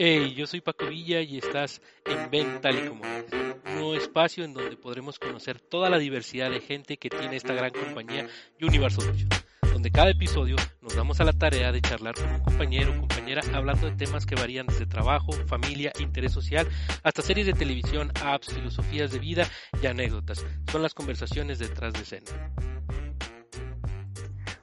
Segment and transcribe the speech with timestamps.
[0.00, 4.44] Hey, yo soy Paco Villa y estás en Ven Tal y Como un nuevo espacio
[4.44, 8.28] en donde podremos conocer toda la diversidad de gente que tiene esta gran compañía
[8.62, 12.92] Universal Solutions, donde cada episodio nos damos a la tarea de charlar con un compañero
[12.92, 16.68] o compañera hablando de temas que varían desde trabajo, familia, interés social,
[17.02, 19.50] hasta series de televisión, apps, filosofías de vida
[19.82, 20.46] y anécdotas.
[20.70, 22.52] Son las conversaciones detrás de escena.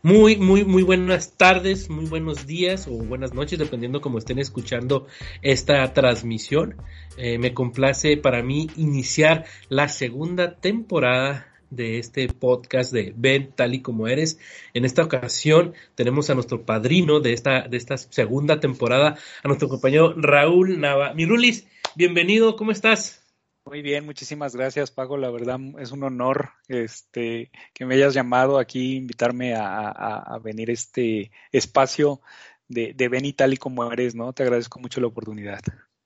[0.06, 5.08] Muy, muy, muy buenas tardes, muy buenos días o buenas noches, dependiendo cómo estén escuchando
[5.42, 6.76] esta transmisión.
[7.18, 13.74] Eh, me complace para mí iniciar la segunda temporada de este podcast de Ven tal
[13.74, 14.38] y como eres.
[14.76, 19.70] En esta ocasión tenemos a nuestro padrino de esta, de esta segunda temporada, a nuestro
[19.70, 21.16] compañero Raúl Nava.
[21.16, 21.66] Mirulis,
[21.96, 23.25] bienvenido, ¿cómo estás?
[23.66, 25.18] Muy bien, muchísimas gracias, Pago.
[25.18, 30.74] La verdad es un honor este, que me hayas llamado aquí, invitarme a, venir a
[30.74, 32.22] este espacio
[32.68, 34.34] de, de y tal y como eres, ¿no?
[34.34, 35.62] Te agradezco mucho la oportunidad.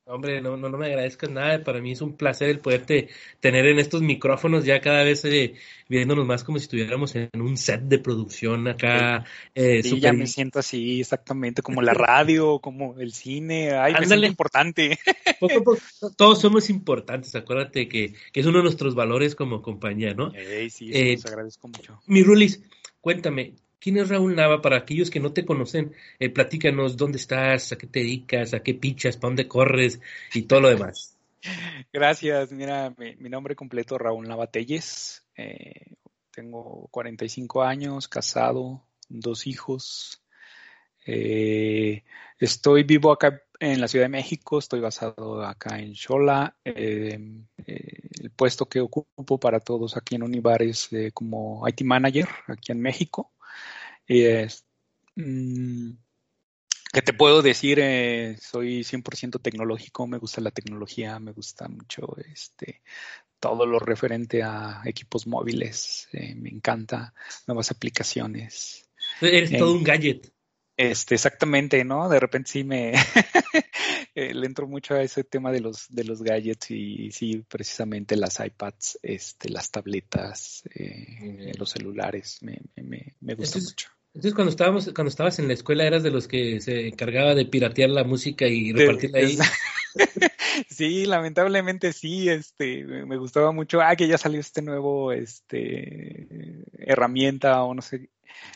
[0.10, 1.64] Hombre, no, no, no me agradezcas nada.
[1.64, 5.54] Para mí es un placer el poderte tener en estos micrófonos ya cada vez eh,
[5.88, 9.24] viéndonos más como si estuviéramos en un set de producción acá.
[9.54, 13.74] Eh, sí, ya me siento así, exactamente, como la radio, como el cine.
[13.74, 14.98] Ay, me siento importante.
[16.18, 17.36] todos somos importantes.
[17.36, 20.32] Acuérdate que, que, es uno de nuestros valores como compañía, ¿no?
[20.32, 22.02] sí, sí, eh, les agradezco mucho.
[22.08, 22.64] Mi Rulis,
[23.00, 24.62] cuéntame, ¿Quién es Raúl Nava?
[24.62, 28.62] Para aquellos que no te conocen, eh, platícanos dónde estás, a qué te dedicas, a
[28.62, 30.02] qué pichas, para dónde corres
[30.34, 31.18] y todo lo demás.
[31.94, 32.52] Gracias.
[32.52, 35.26] Mira, mi, nombre completo Raúl Nava Telles.
[35.38, 35.94] Eh,
[36.32, 40.22] tengo 45 años, casado, dos hijos.
[41.06, 42.04] Eh,
[42.38, 46.58] estoy vivo acá en la Ciudad de México, estoy basado acá en Xola.
[46.66, 47.48] el
[48.36, 53.32] puesto que ocupo para todos aquí en Univar es como IT Manager aquí en México.
[54.10, 54.66] Y es,
[55.16, 55.92] mm,
[56.92, 57.80] ¿Qué te puedo decir?
[57.80, 62.82] Eh, soy 100% tecnológico, me gusta la tecnología, me gusta mucho este,
[63.40, 67.14] todo lo referente a equipos móviles, eh, me encanta,
[67.46, 68.90] nuevas aplicaciones.
[69.22, 70.34] Eres todo un gadget.
[70.76, 72.10] Este, exactamente, ¿no?
[72.10, 72.94] De repente sí me
[74.16, 78.16] eh, le entro mucho a ese tema de los de los gadgets y, sí, precisamente
[78.16, 80.64] las iPads, este, las tabletas,
[81.56, 83.90] los celulares, me, me, me gusta mucho.
[84.14, 87.46] Entonces cuando estábamos, cuando estabas en la escuela eras de los que se encargaba de
[87.46, 89.38] piratear la música y repartirla ahí.
[90.70, 96.28] sí, lamentablemente sí, este, me gustaba mucho, ah, que ya salió este nuevo, este,
[96.78, 98.10] herramienta o no sé,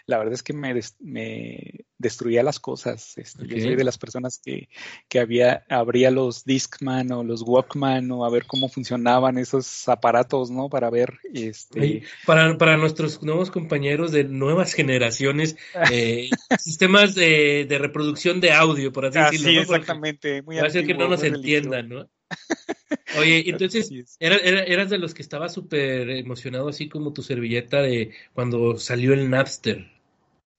[0.06, 3.18] la verdad es que me, me destruía las cosas.
[3.18, 4.70] Este, Yo soy de las personas que,
[5.08, 10.52] que había, abría los Discman o los Walkman o a ver cómo funcionaban esos aparatos,
[10.52, 10.70] ¿no?
[10.70, 11.14] Para ver.
[11.34, 12.04] Este...
[12.26, 15.56] Para, para nuestros nuevos compañeros de nuevas generaciones,
[15.92, 16.30] eh,
[16.60, 19.50] sistemas de, de, reproducción de audio, por así decirlo.
[19.50, 20.42] Sí, exactamente.
[20.42, 22.10] Muy va a ser que no nos entiendan, ¿no?
[23.18, 28.78] Oye, entonces, eras de los que estaba súper emocionado, así como tu servilleta de cuando
[28.78, 29.92] salió el Napster.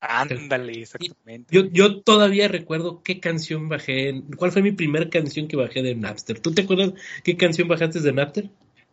[0.01, 1.55] Ándale, exactamente.
[1.55, 5.95] Yo, yo todavía recuerdo qué canción bajé, cuál fue mi primera canción que bajé de
[5.95, 6.41] Napster.
[6.41, 8.51] ¿Tú te acuerdas qué canción bajaste de Napster?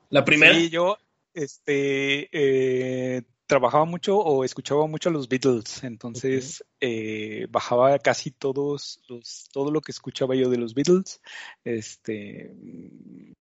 [0.10, 0.56] ¿La primera?
[0.56, 0.98] Sí, yo,
[1.34, 9.02] este, eh, trabajaba mucho o escuchaba mucho a los Beatles, entonces eh, bajaba casi todos
[9.10, 11.22] los, todo lo que escuchaba yo de los Beatles,
[11.66, 12.54] este,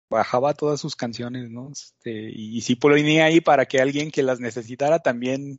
[0.08, 1.70] bajaba todas sus canciones, ¿no?
[1.72, 5.58] Este, y, y sí ponía ahí para que alguien que las necesitara también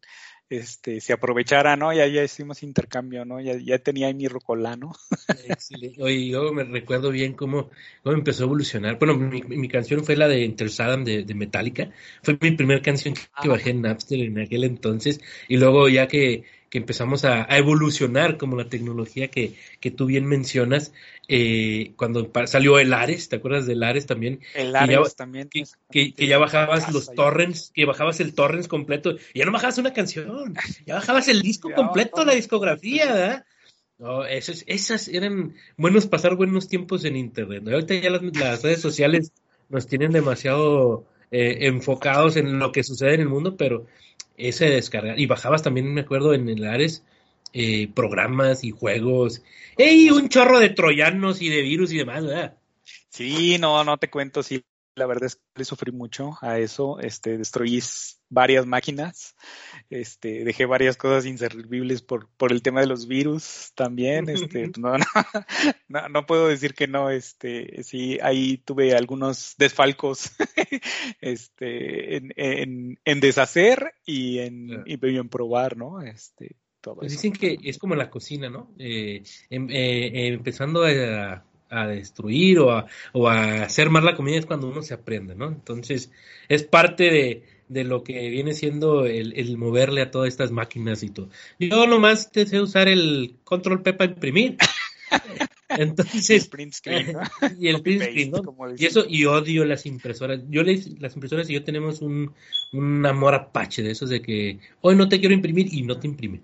[0.50, 1.94] este, se aprovechara, ¿no?
[1.94, 3.42] Ya, ya hicimos intercambio, ¿no?
[3.42, 4.94] Ya, ya tenía ahí mi rocolano.
[6.00, 7.70] Oye, yo me recuerdo bien cómo,
[8.04, 8.98] cómo empezó a evolucionar.
[8.98, 11.92] Bueno, mi, mi canción fue la de Enter Saddam de, de, Metallica.
[12.24, 13.48] Fue mi primera canción que ah.
[13.48, 15.20] bajé en Napster en aquel entonces.
[15.50, 20.26] Y luego ya que que empezamos a, evolucionar como la tecnología que, que tú bien
[20.26, 20.94] mencionas,
[21.28, 24.42] eh, cuando salió el Ares, ¿te acuerdas del Ares también?
[24.54, 25.50] El Ares también.
[25.50, 29.78] Que, que, ya bajabas los torrents, que bajabas el torrents completo, y ya no bajabas
[29.78, 30.56] una canción,
[30.86, 33.46] ya bajabas el disco completo, la discografía, ¿verdad?
[33.98, 37.64] No, esas, esas eran buenos pasar buenos tiempos en internet.
[37.68, 39.32] Ahorita ya las, las redes sociales
[39.70, 43.88] nos tienen demasiado eh, enfocados en lo que sucede en el mundo, pero
[44.38, 45.20] ese descargar.
[45.20, 47.04] Y bajabas también, me acuerdo, en el Ares
[47.54, 49.44] eh, programas y juegos.
[49.78, 50.10] ¡Ey!
[50.10, 52.58] Un chorro de troyanos y de virus y demás, ¿verdad?
[53.10, 54.64] Sí, no, no te cuento, sí.
[54.96, 57.00] La verdad es que le sufrí mucho a eso.
[57.00, 57.82] Este, destruí
[58.30, 59.36] varias máquinas.
[59.90, 64.30] Este, dejé varias cosas inservibles por, por el tema de los virus también.
[64.30, 64.98] Este, no,
[65.88, 67.10] no, no, puedo decir que no.
[67.10, 70.32] Este, sí, ahí tuve algunos desfalcos
[71.22, 76.02] este, en, en, en deshacer y en, y en probar, ¿no?
[76.02, 78.72] Este, todo pues dicen que es como la cocina, ¿no?
[78.78, 84.38] Eh, em, eh, empezando a a destruir o a, o a hacer más la comida
[84.38, 85.48] es cuando uno se aprende, ¿no?
[85.48, 86.12] Entonces,
[86.48, 91.04] es parte de, de lo que viene siendo el, el, moverle a todas estas máquinas
[91.04, 91.30] y todo.
[91.60, 94.58] Yo nomás te sé usar el control P para imprimir.
[95.70, 97.20] Entonces, y el print screen, ¿no?
[97.60, 98.42] y el print screen, ¿no?
[98.78, 100.40] Y eso, y odio las impresoras.
[100.50, 102.34] Yo les, las impresoras y yo tenemos un,
[102.72, 106.08] un amor apache de esos de que hoy no te quiero imprimir y no te
[106.08, 106.42] imprime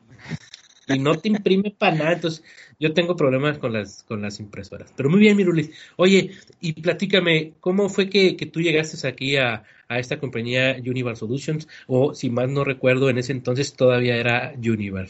[0.87, 2.13] y no te imprime para nada.
[2.13, 2.43] Entonces,
[2.79, 4.93] yo tengo problemas con las, con las impresoras.
[4.95, 5.71] Pero muy bien, Mirulis.
[5.95, 11.67] Oye, y platícame, ¿cómo fue que, tú llegaste aquí a, esta compañía Univar Solutions?
[11.87, 15.07] O, si más no recuerdo, en ese entonces todavía era Univar.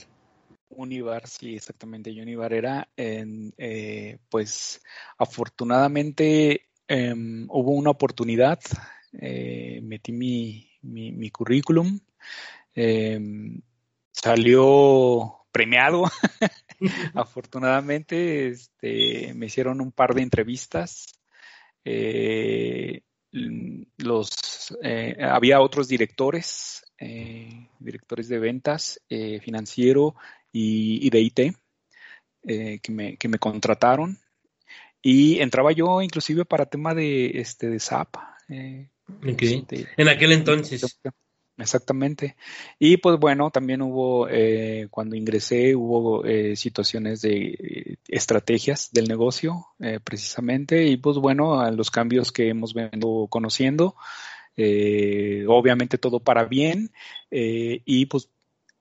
[0.69, 2.11] Univar, sí, exactamente.
[2.11, 4.81] Univar era, eh, pues,
[5.17, 8.59] afortunadamente em, hubo una oportunidad.
[9.13, 11.99] Eh, metí mi, mi, mi currículum.
[12.75, 13.61] Em,
[14.11, 16.03] salió premiado.
[17.13, 21.05] Afortunadamente, este, me hicieron un par de entrevistas.
[21.85, 23.01] Eh,
[23.97, 28.99] los, eh, había otros directores, eh, directores de ventas,
[29.41, 30.15] financiero
[30.51, 31.39] y, de IT,
[32.81, 34.17] que me, que, me, contrataron.
[35.01, 38.15] Y entraba yo inclusive para tema de, este, de SAP.
[38.47, 40.99] Este, en aquel entonces.
[41.57, 42.35] Exactamente.
[42.79, 49.07] Y pues bueno, también hubo, eh, cuando ingresé, hubo eh, situaciones de eh, estrategias del
[49.07, 49.67] negocio,
[50.03, 53.95] precisamente, y pues bueno, los cambios que hemos venido conociendo,
[55.47, 56.91] obviamente todo para bien,
[57.29, 58.29] y pues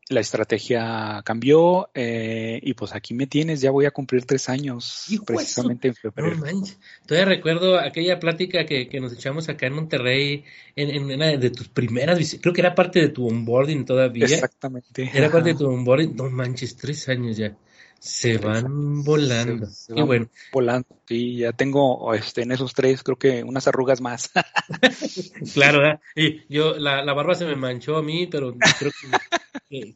[0.09, 5.07] la estrategia cambió eh, y pues aquí me tienes, ya voy a cumplir tres años
[5.25, 6.37] precisamente en febrero.
[6.37, 6.63] No
[7.07, 10.45] Todavía recuerdo aquella plática que, nos echamos acá en Monterrey,
[10.77, 14.25] en, una de tus primeras creo que era parte de tu onboarding todavía.
[14.25, 15.11] Exactamente.
[15.13, 17.57] Era parte de tu onboarding, no manches, tres años ya.
[18.05, 19.67] Se van volando.
[19.67, 20.27] Se, bueno.
[20.53, 24.33] Volando, sí, ya tengo este, en esos tres, creo que unas arrugas más.
[25.55, 29.07] claro, y yo, la, la barba se me manchó a mí, pero creo que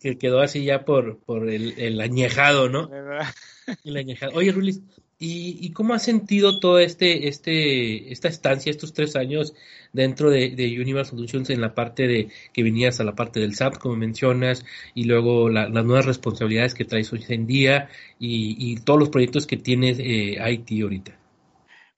[0.01, 2.91] que, quedó así ya por, por el, añejado, ¿no?
[3.85, 4.33] El añejado.
[4.35, 4.81] Oye, Rulis,
[5.19, 9.55] ¿y, cómo has sentido todo este, este, esta estancia, estos tres años
[9.93, 13.79] dentro de, de Solutions en la parte de que venías a la parte del SAP,
[13.79, 14.65] como mencionas,
[14.95, 19.57] y luego las nuevas responsabilidades que traes hoy en día y, todos los proyectos que
[19.57, 21.19] tienes eh, IT ahorita?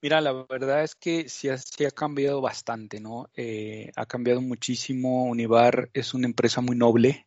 [0.00, 3.28] Mira, la verdad es que sí ha, ha cambiado bastante, ¿no?
[3.34, 5.24] Eh, ha cambiado muchísimo.
[5.24, 7.26] Univar es una empresa muy noble,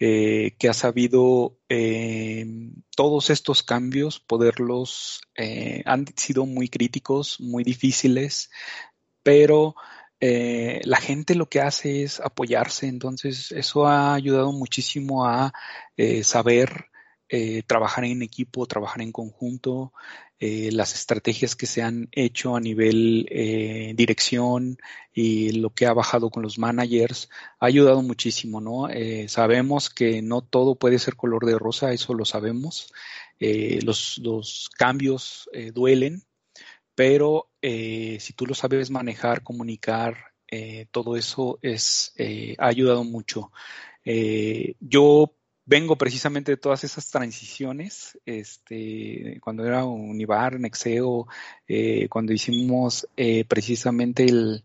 [0.00, 2.46] eh, que ha sabido eh,
[2.94, 8.50] todos estos cambios poderlos, eh, han sido muy críticos, muy difíciles,
[9.22, 9.74] pero
[10.20, 15.52] la gente lo que hace es apoyarse, entonces eso ha ayudado muchísimo a
[16.24, 16.86] saber
[17.66, 19.92] trabajar en equipo, trabajar en conjunto,
[20.40, 24.78] eh, las estrategias que se han hecho a nivel eh, dirección
[25.12, 27.28] y lo que ha bajado con los managers
[27.58, 28.88] ha ayudado muchísimo, ¿no?
[28.88, 32.92] Eh, sabemos que no todo puede ser color de rosa, eso lo sabemos.
[33.40, 36.24] Los, los, cambios duelen,
[36.96, 40.16] pero si tú lo sabes manejar, comunicar,
[40.90, 42.14] todo eso es,
[42.58, 43.52] ha ayudado mucho.
[44.80, 45.37] yo
[45.68, 51.28] vengo precisamente de todas esas transiciones, este, cuando era Univar, Nexeo,
[51.68, 54.64] eh, cuando hicimos eh, precisamente el,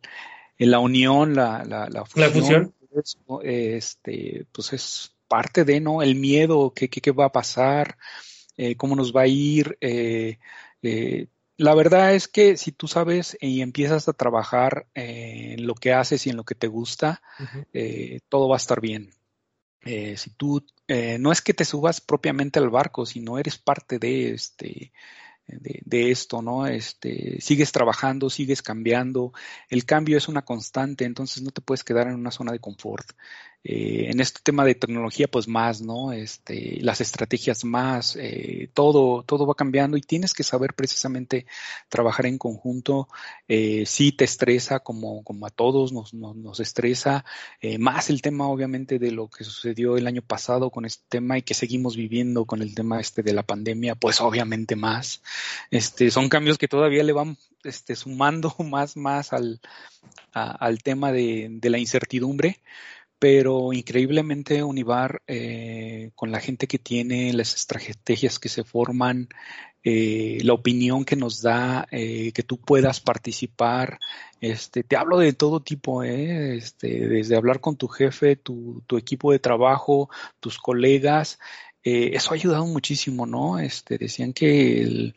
[0.58, 2.74] la unión, la, la, fusión,
[3.44, 6.02] este, pues es parte de, ¿no?
[6.02, 7.98] El miedo, qué, qué, qué va a pasar,
[8.56, 9.78] eh, cómo nos va a ir.
[11.58, 16.26] la verdad es que si tú sabes y empiezas a trabajar en lo que haces
[16.28, 17.22] y en lo que te gusta,
[18.30, 19.12] todo va a estar bien.
[19.86, 24.00] Eh, si tú eh, no es que te subas propiamente al barco, sino eres parte
[24.00, 24.92] de este
[25.48, 26.68] de, de, esto, ¿no?
[26.68, 29.34] Este, sigues trabajando, sigues cambiando,
[29.70, 33.12] el cambio es una constante, entonces no te puedes quedar en una zona de confort.
[33.66, 36.12] Eh, en este tema de tecnología, pues más, ¿no?
[36.12, 41.46] Este, las estrategias más, eh, todo, todo va cambiando y tienes que saber precisamente
[41.88, 43.08] trabajar en conjunto.
[43.48, 47.24] Eh, sí te estresa, como, como a todos nos, nos, estresa,
[47.62, 51.38] eh, más el tema obviamente de lo que sucedió el año pasado con este tema
[51.38, 55.22] y que seguimos viviendo con el tema este de la pandemia, pues obviamente más.
[55.72, 59.62] Este, son cambios que todavía le van este, sumando más, más al,
[60.34, 62.60] al tema de, de la incertidumbre
[63.24, 69.30] pero increíblemente Univar, eh, con la gente que tiene, las estrategias que se forman,
[69.82, 73.98] eh, la opinión que nos da, eh, que tú puedas participar,
[74.42, 79.32] este, te hablo de todo tipo, este, desde hablar con tu jefe, tu, tu equipo
[79.32, 80.10] de trabajo,
[80.42, 81.40] tus colegas,
[81.82, 83.58] eso ha ayudado muchísimo, ¿no?
[83.58, 85.16] Este, decían que el,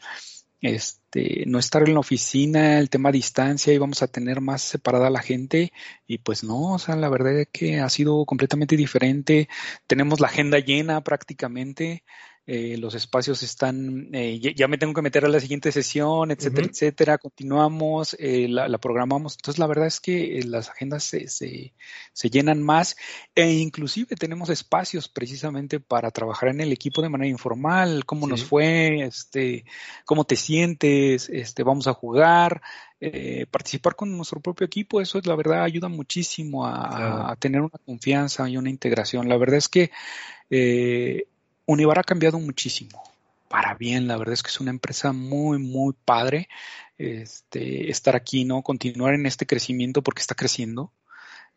[0.66, 5.10] este, no estar en la oficina, el tema distancia, y vamos a tener más separada
[5.10, 5.72] la gente,
[6.06, 9.48] y pues no, o sea, la verdad es que ha sido completamente diferente.
[9.86, 12.04] Tenemos la agenda llena prácticamente.
[12.48, 16.68] Eh, los espacios están, eh, ya, me tengo que meter a la siguiente sesión, etcétera,
[16.68, 19.34] etcétera, continuamos, eh, la, programamos.
[19.34, 21.74] Entonces, la verdad es que las agendas se, se,
[22.12, 22.96] se, llenan más
[23.34, 28.44] e inclusive tenemos espacios precisamente para trabajar en el equipo de manera informal, cómo nos
[28.44, 29.64] fue, este,
[30.04, 32.62] cómo te sientes, este, vamos a jugar,
[33.50, 37.78] participar con nuestro propio equipo, eso es la verdad ayuda muchísimo a, a, tener una
[37.84, 39.28] confianza y una integración.
[39.28, 39.90] La verdad es que
[40.50, 41.26] eh,
[41.66, 43.02] Univar ha cambiado muchísimo,
[43.48, 46.48] para bien, la verdad es que es una empresa muy, muy padre
[46.98, 48.62] este, estar aquí, ¿no?
[48.62, 50.92] Continuar en este crecimiento porque está creciendo.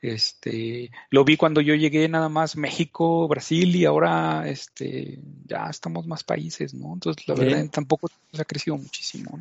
[0.01, 6.07] Este, lo vi cuando yo llegué nada más México, Brasil y ahora este, ya estamos
[6.07, 6.93] más países, ¿no?
[6.93, 9.39] Entonces, la verdad, tampoco ha crecido muchísimo.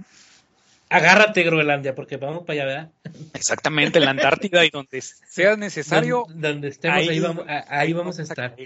[0.91, 2.91] Agárrate, Groenlandia, porque vamos para allá, ¿verdad?
[3.35, 6.27] Exactamente, en la Antártida y donde sea necesario.
[6.35, 8.57] Donde, estemos, ahí, vamos, ahí vamos a estar.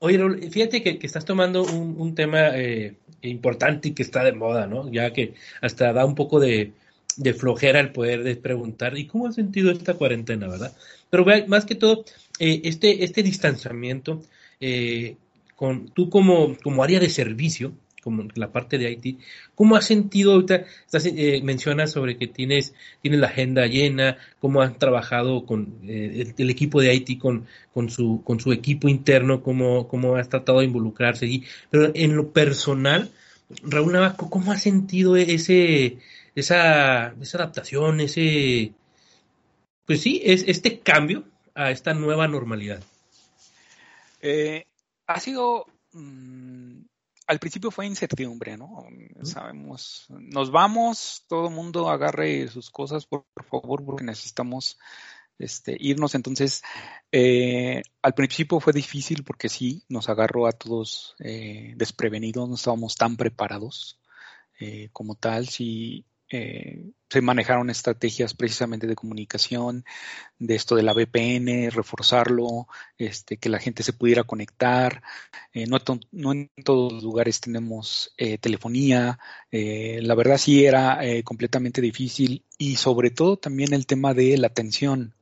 [0.00, 4.90] Oye, fíjate que, estás tomando un, tema eh, importante y que está de moda, ¿no?
[4.92, 6.72] Ya que hasta da un poco de,
[7.36, 10.72] flojera el poder de preguntar, ¿y cómo has sentido esta cuarentena, verdad?
[11.10, 12.04] Pero más que todo,
[12.38, 14.22] eh, este, este distanciamiento,
[14.60, 15.16] eh,
[15.56, 19.18] con, tú como, como área de servicio, como la parte de IT.
[19.54, 20.64] ¿Cómo has sentido ahorita?
[20.92, 26.50] Eh, mencionas sobre que tienes, tienes la agenda llena, cómo has trabajado con eh, el,
[26.50, 30.66] equipo de IT, con, con, su, con su equipo interno, cómo, cómo has tratado de
[30.66, 31.44] involucrarse allí.
[31.70, 33.10] Pero en lo personal,
[33.62, 35.98] Raúl Navajo, ¿cómo has sentido ese,
[36.34, 38.72] esa, esa adaptación, ese,
[39.86, 41.24] pues sí, es, este cambio
[41.54, 42.82] a esta nueva normalidad?
[44.20, 44.64] Eh,
[45.06, 46.67] ha sido mm,
[47.28, 48.86] al principio fue incertidumbre, ¿no?
[49.22, 54.78] Sabemos, nos vamos, todo el mundo agarre sus cosas, por, favor, porque necesitamos
[55.38, 56.14] este, irnos.
[56.14, 56.62] Entonces,
[57.12, 62.96] eh, al principio fue difícil porque sí, nos agarró a todos eh, desprevenidos, no estábamos
[62.96, 64.00] tan preparados
[64.58, 65.48] eh, como tal.
[65.48, 69.84] Sí, eh, se manejaron estrategias precisamente de comunicación,
[70.38, 72.68] de esto de la VPN, reforzarlo,
[72.98, 75.02] este, que la gente se pudiera conectar.
[75.54, 75.78] Eh, no,
[76.32, 79.18] en todos los lugares tenemos eh, telefonía.
[79.50, 85.14] la verdad sí era completamente difícil y sobre todo también el tema de la atención.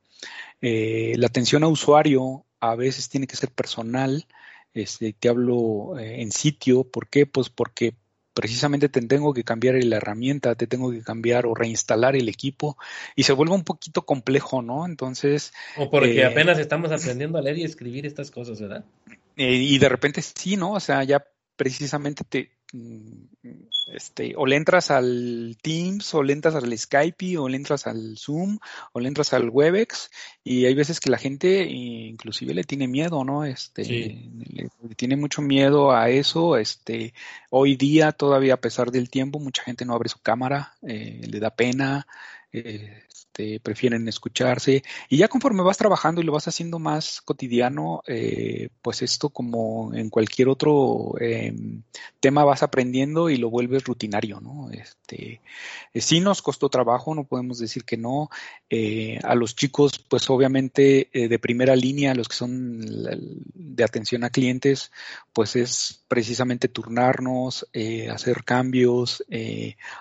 [0.61, 4.27] la atención a usuario a veces tiene que ser personal.
[4.73, 7.25] Este, te hablo en sitio, ¿por qué?
[7.25, 7.95] Pues porque
[8.37, 12.77] precisamente te tengo que cambiar la herramienta, te tengo que cambiar o reinstalar el equipo
[13.15, 14.85] y se vuelve un poquito complejo, ¿no?
[14.85, 15.53] Entonces...
[15.75, 18.85] O porque eh, apenas estamos aprendiendo a leer y escribir estas cosas, ¿verdad?
[19.37, 20.73] Eh, y de repente sí, ¿no?
[20.73, 21.25] O sea, ya
[21.55, 22.51] precisamente te,
[23.93, 28.17] este, o le entras al Teams, o le entras al Skype, o le entras al
[28.17, 28.59] Zoom,
[28.93, 30.11] o le entras al Webex,
[30.43, 33.45] y hay veces que la gente inclusive le tiene miedo, ¿no?
[33.45, 36.57] Este, le, tiene mucho miedo a eso.
[36.57, 37.13] Este,
[37.49, 41.39] hoy día, todavía a pesar del tiempo, mucha gente no abre su cámara, eh, le
[41.39, 42.07] da pena,
[42.51, 43.03] eh,
[43.37, 44.83] este, prefieren escucharse.
[45.09, 49.93] Y ya conforme vas trabajando y lo vas haciendo más cotidiano, eh, pues esto como
[49.93, 51.83] en cualquier otro em,
[52.19, 54.71] tema vas aprendiendo y lo vuelves rutinario, ¿no?
[54.71, 55.41] Este,
[55.93, 58.29] eh, sí nos costó trabajo, no podemos decir que no.
[58.69, 62.81] Eh, a los chicos, pues obviamente de primera línea, los que son
[63.53, 64.91] de atención a clientes,
[65.33, 67.67] pues es precisamente turnarnos,
[68.11, 69.23] hacer cambios,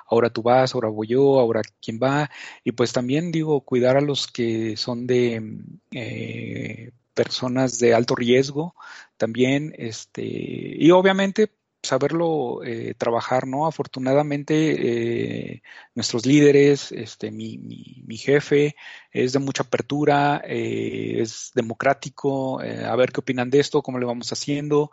[0.08, 2.30] ahora tú vas, ahora voy yo, ahora quién va,
[2.64, 5.60] y pues también digo, cuidar a los que son de
[5.92, 8.74] eh, personas de alto riesgo
[9.16, 11.50] también, este, y obviamente
[11.82, 13.66] saberlo eh, trabajar, ¿no?
[13.66, 15.62] Afortunadamente, eh,
[15.94, 18.74] nuestros líderes, este, mi, mi, jefe
[19.12, 24.32] es de mucha apertura, es democrático, a ver qué opinan de esto, cómo le vamos
[24.32, 24.90] haciendo.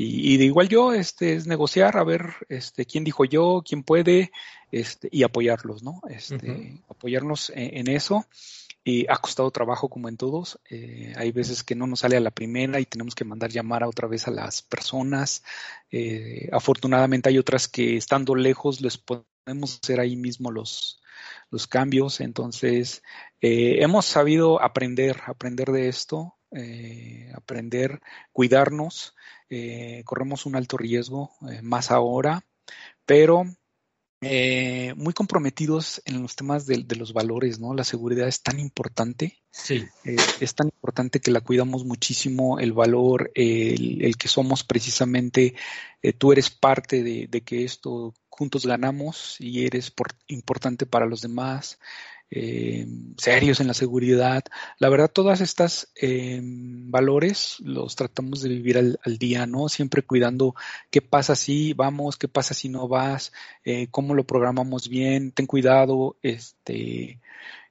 [0.00, 4.30] Y, de igual yo, este, es negociar, a ver, este, quién dijo yo, quién puede,
[4.70, 6.00] este, y apoyarlos, ¿no?
[6.08, 8.26] Este, apoyarnos en, eso.
[8.84, 10.58] Y ha costado trabajo como en todos.
[10.70, 13.82] Eh, hay veces que no nos sale a la primera y tenemos que mandar llamar
[13.82, 15.42] a otra vez a las personas.
[15.90, 21.02] Eh, afortunadamente hay otras que estando lejos les podemos hacer ahí mismo los,
[21.50, 22.20] los cambios.
[22.20, 23.02] Entonces,
[23.40, 26.34] eh, hemos sabido aprender, aprender de esto,
[27.34, 28.00] aprender,
[28.32, 29.14] cuidarnos.
[30.04, 31.32] corremos un alto riesgo,
[31.62, 32.42] más ahora,
[33.04, 33.44] pero
[34.20, 37.72] eh, muy comprometidos en los temas de, los valores, ¿no?
[37.72, 39.38] La seguridad es tan importante.
[39.50, 39.84] Sí.
[40.04, 45.54] Eh, es tan importante que la cuidamos muchísimo, el valor, el, que somos precisamente,
[46.02, 49.92] eh, tú eres parte de, que esto juntos ganamos y eres
[50.26, 51.78] importante para los demás,
[52.30, 54.42] eh, serios en la seguridad.
[54.78, 59.68] La verdad, todas estas eh, valores los tratamos de vivir al, día, ¿no?
[59.68, 60.54] Siempre cuidando
[60.90, 63.32] qué pasa si vamos, qué pasa si no vas,
[63.64, 67.20] eh, cómo lo programamos bien, ten cuidado, este,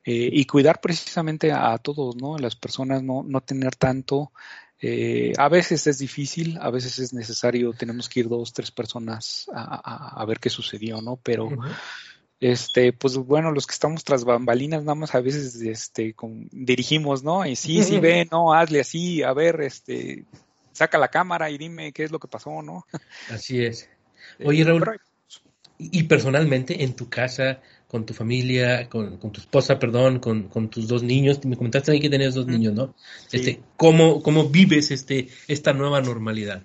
[0.10, 2.38] y cuidar precisamente a, todos, ¿no?
[2.38, 4.32] Las personas no, no tener tanto.
[5.38, 10.22] a veces es difícil, a veces es necesario, tenemos que ir dos, tres personas a,
[10.22, 11.18] a, ver qué sucedió, ¿no?
[11.18, 11.50] Pero
[12.40, 16.16] este, pues bueno, los que estamos tras bambalinas, nada más a veces este,
[16.52, 17.46] dirigimos, ¿no?
[17.46, 20.26] Y sí, sí, ve, no, hazle así, a ver, este,
[20.72, 22.86] saca la cámara y dime qué es lo que pasó, ¿no?
[23.30, 23.90] Así es.
[24.44, 24.84] Oye, Raúl,
[25.80, 31.04] y personalmente en tu casa, con tu familia, con, tu esposa, perdón, con, tus dos
[31.04, 32.96] niños, me comentaste ahí que tenías dos niños, ¿no?
[33.32, 36.64] Este, ¿cómo, ¿Cómo vives este, esta nueva normalidad?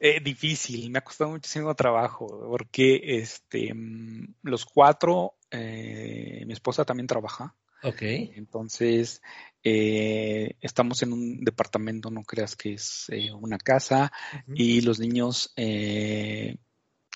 [0.00, 6.84] Eh, difícil, me ha costado muchísimo trabajo porque este, mm, los cuatro, eh, mi esposa
[6.84, 7.54] también trabaja.
[7.82, 8.02] Ok.
[8.02, 9.22] Entonces,
[9.62, 14.10] eh, estamos en un departamento, no creas que es una casa,
[14.54, 15.52] y los niños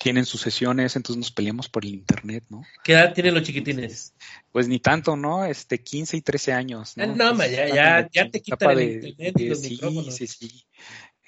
[0.01, 2.63] tienen sus sesiones, entonces nos peleamos por el internet, ¿no?
[2.83, 4.15] ¿Qué edad tienen los chiquitines?
[4.51, 5.45] Pues ni tanto, ¿no?
[5.45, 7.15] Este, 15 y 13 años, ¿no?
[7.15, 10.15] No, ya, ya, ya te quitan el internet y los sí, micrófonos.
[10.15, 10.65] Sí, sí,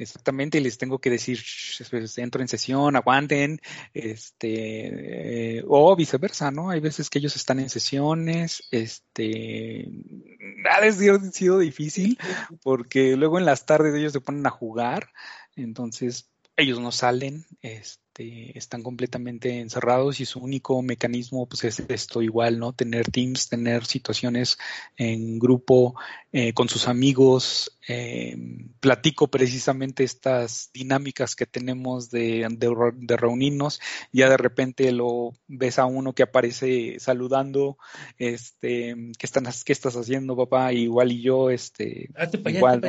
[0.02, 1.38] Exactamente, y les tengo que decir,
[1.90, 3.60] pues, entro en sesión, aguanten,
[3.94, 6.70] este, eh, o viceversa, ¿no?
[6.70, 9.88] Hay veces que ellos están en sesiones, este,
[10.70, 10.92] ha
[11.32, 12.18] sido difícil,
[12.62, 15.10] porque luego en las tardes ellos se ponen a jugar,
[15.56, 22.20] entonces ellos no salen, este, están completamente encerrados y su único mecanismo pues es esto
[22.22, 22.72] igual, ¿no?
[22.72, 24.58] Tener teams, tener situaciones
[24.96, 25.94] en grupo
[26.32, 27.78] eh, con sus amigos.
[27.88, 28.36] Eh,
[28.78, 33.80] platico precisamente estas dinámicas que tenemos de, de, reunirnos.
[34.12, 37.78] Ya de repente lo ves a uno que aparece saludando,
[38.18, 40.72] este, ¿qué, están, qué estás haciendo, papá?
[40.72, 42.10] Igual y yo, este,
[42.46, 42.88] igual, ¿no?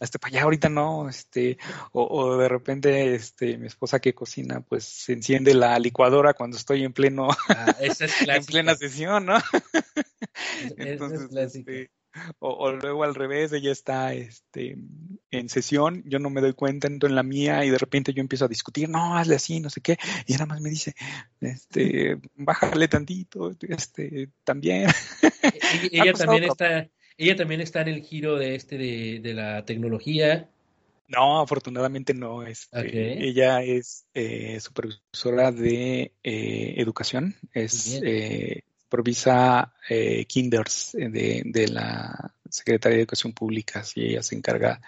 [0.00, 1.58] Hazte para allá, ahorita no, este,
[1.92, 6.56] o, o de repente, este, mi esposa que cocina pues se enciende la licuadora cuando
[6.56, 7.76] estoy en pleno, ah,
[8.26, 9.38] en plena sesión, ¿no?
[10.76, 11.90] Entonces, este,
[12.38, 14.76] o, luego al revés, ella está este,
[15.30, 18.20] en sesión, yo no me doy cuenta, entro en la mía y de repente yo
[18.20, 20.94] empiezo a discutir, no, hazle así, no sé qué, y nada más me dice,
[21.40, 24.88] este, bájale tantito, este, también.
[24.88, 24.90] E,
[25.92, 30.48] ella, también está, ella también está en el giro de este de, de la tecnología
[31.08, 32.42] no, afortunadamente no.
[32.46, 41.68] Este, Ella es eh, supervisora de eh, educación, es eh, supervisa eh, kinders de, de,
[41.68, 44.80] la Secretaría de Educación Pública, y ella se encarga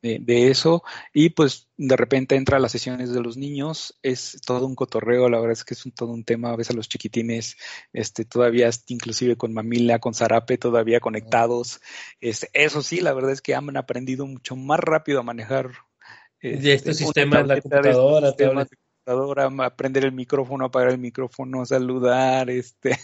[0.00, 0.82] de, eso.
[1.12, 5.28] Y pues de repente entra a las sesiones de los niños, es todo un cotorreo,
[5.28, 7.56] la verdad es que es un, todo un tema, a veces a los chiquitines,
[7.92, 11.80] este, todavía inclusive con mamila, con zarape, todavía conectados.
[12.20, 15.70] Este, eso sí, la verdad es que han aprendido mucho más rápido a manejar
[16.40, 18.34] este, este sistema, la computadora,
[19.06, 22.98] aprender el micrófono, apagar el micrófono, saludar, este.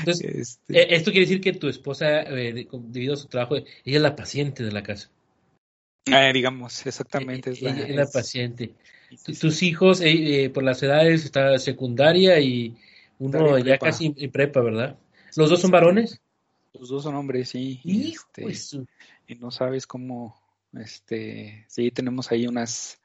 [0.00, 3.66] Entonces, este eh, esto quiere decir que tu esposa, eh, debido a su trabajo, ella
[3.84, 5.10] es la paciente de la casa.
[6.06, 7.50] Eh, digamos, exactamente.
[7.50, 8.74] Es la, paciente.
[9.40, 12.76] Tus hijos, eh, eh, por las edades, está secundaria y
[13.18, 14.96] uno ya casi en prepa, ¿verdad?
[15.34, 16.20] ¿Los dos son varones?
[16.74, 17.80] Los dos son hombres, sí.
[17.84, 18.86] Este,
[19.26, 20.40] y no sabes cómo,
[20.74, 23.00] este, sí, tenemos ahí unas,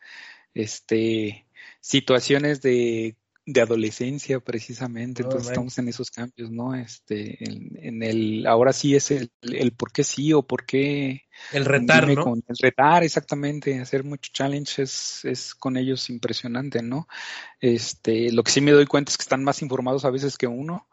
[0.53, 1.45] este,
[1.79, 6.75] situaciones de de adolescencia precisamente, entonces estamos en esos cambios, ¿no?
[6.75, 11.23] Este, en, el, ahora sí es el, el, por qué sí o por qué.
[11.51, 12.35] El retar, ¿no?
[12.35, 17.07] el retar, exactamente, hacer muchos challenges es, con ellos impresionante, ¿no?
[17.59, 20.47] Este, lo que sí me doy cuenta es que están más informados a veces que
[20.47, 20.87] uno.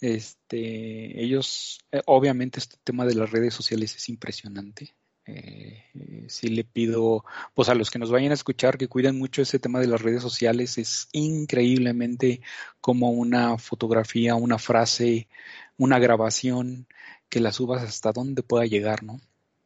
[0.00, 4.94] Este, ellos, eh, obviamente este tema de las redes sociales es impresionante.
[5.28, 5.84] Eh,
[6.28, 7.22] sí le pido
[7.54, 10.00] pues a los que nos vayan a escuchar que cuiden mucho ese tema de las
[10.00, 10.78] redes sociales.
[10.78, 12.40] Es increíblemente
[12.80, 15.28] como una fotografía, una frase,
[15.76, 16.86] una grabación,
[17.28, 19.20] que la subas hasta donde pueda llegar, ¿no?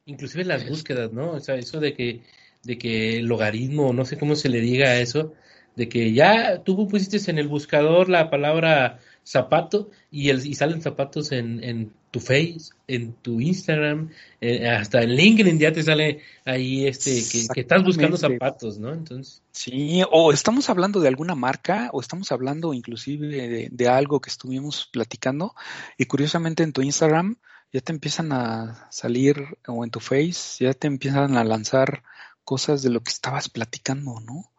[0.04, 1.30] Inclusive las búsquedas, ¿no?
[1.30, 2.22] O sea, eso de que,
[2.64, 5.32] de que el logaritmo, no sé cómo se le diga a eso,
[5.76, 10.82] de que ya tú pusiste en el buscador la palabra zapato y, el, y salen
[10.82, 16.20] zapatos en, en tu Face, en tu Instagram, eh, hasta en LinkedIn ya te sale
[16.44, 17.10] ahí este
[17.54, 18.92] que, estás buscando zapatos, ¿no?
[18.92, 19.42] Entonces.
[19.50, 24.28] Sí, o estamos hablando de alguna marca o estamos hablando inclusive de, de algo que
[24.28, 25.54] estuvimos platicando
[25.96, 27.38] y curiosamente en tu Instagram
[27.72, 32.02] ya te empiezan a salir o en tu Face ya te empiezan a lanzar
[32.44, 34.52] cosas de lo que estabas platicando, ¿no?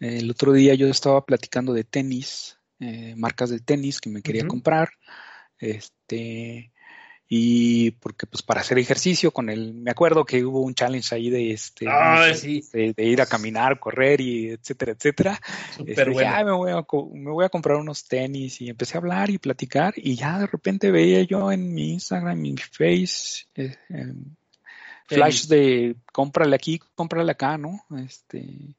[0.00, 4.46] El otro día yo estaba platicando de tenis eh, marcas de tenis que me quería
[4.46, 4.90] comprar.
[5.58, 6.72] Este,
[7.28, 11.28] y porque pues para hacer ejercicio con él, me acuerdo que hubo un challenge ahí
[11.28, 15.40] de este de, ir a caminar, correr y etcétera, etcétera.
[15.84, 19.30] Este, ya me voy, a, me voy a comprar unos tenis y empecé a hablar
[19.30, 23.76] y platicar y ya de repente veía yo en mi Instagram, en mi Face, eh,
[25.06, 27.84] flash de cómprale aquí, cómprale acá, ¿no?
[28.04, 28.76] Este,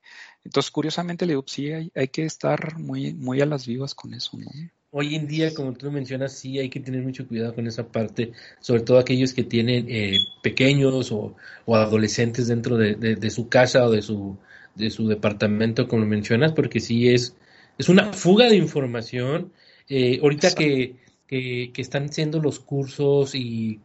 [0.48, 4.14] entonces curiosamente le digo, sí, hay, hay que estar muy, muy a las vivas con
[4.14, 4.50] eso, ¿no?
[4.92, 8.32] hoy en día, como tú mencionas, sí hay que tener mucho cuidado con esa parte,
[8.60, 11.36] sobre todo aquellos que tienen eh, pequeños o,
[11.68, 14.38] adolescentes dentro de, su casa o de su,
[14.76, 17.36] de su departamento, como mencionas, porque sí es,
[17.78, 19.52] es una fuga de información.
[19.90, 20.96] Eh, ahorita que,
[21.28, 23.80] que, están siendo los cursos y,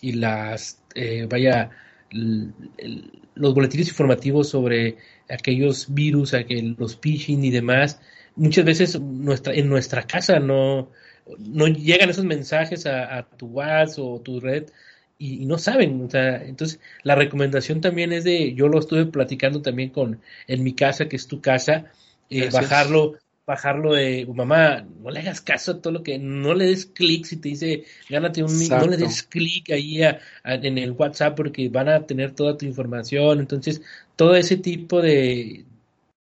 [0.00, 1.70] y las, eh, vaya,
[2.10, 4.96] los boletines informativos sobre
[5.28, 8.00] aquellos virus, aquel, los phishing y demás,
[8.36, 10.90] muchas veces nuestra, en nuestra casa no,
[11.38, 14.66] no llegan esos mensajes a, tu WhatsApp o tu red
[15.18, 16.02] y, no saben.
[16.02, 20.62] O sea, entonces, la recomendación también es de, yo lo estuve platicando también con, en
[20.62, 21.86] mi casa, que es tu casa,
[22.30, 23.14] eh, bajarlo,
[23.46, 27.24] bajarlo de, mamá, no le hagas caso a todo lo que, no le des clic
[27.24, 30.00] si te dice, gánate un, no le des clic ahí
[30.44, 33.38] en el WhatsApp porque van a tener toda tu información.
[33.38, 33.82] Entonces,
[34.16, 35.64] todo ese tipo de,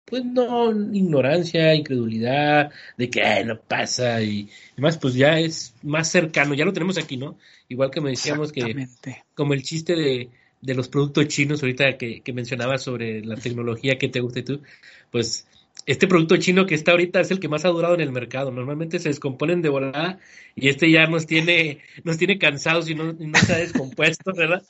[0.06, 6.54] pues no, ignorancia, incredulidad, de que no pasa y demás, pues ya es más cercano,
[6.54, 7.38] ya lo tenemos aquí, ¿no?
[7.70, 8.88] Igual que me decíamos que,
[9.34, 13.98] como el chiste de, de los productos chinos, ahorita que, que mencionabas sobre la tecnología
[13.98, 14.62] que te guste tú,
[15.10, 15.48] pues
[15.86, 18.52] este producto chino que está ahorita es el que más ha durado en el mercado.
[18.52, 20.20] Normalmente se descomponen de volada
[20.56, 24.64] y este ya nos tiene, nos tiene cansados y no, no ha descompuesto, ¿verdad?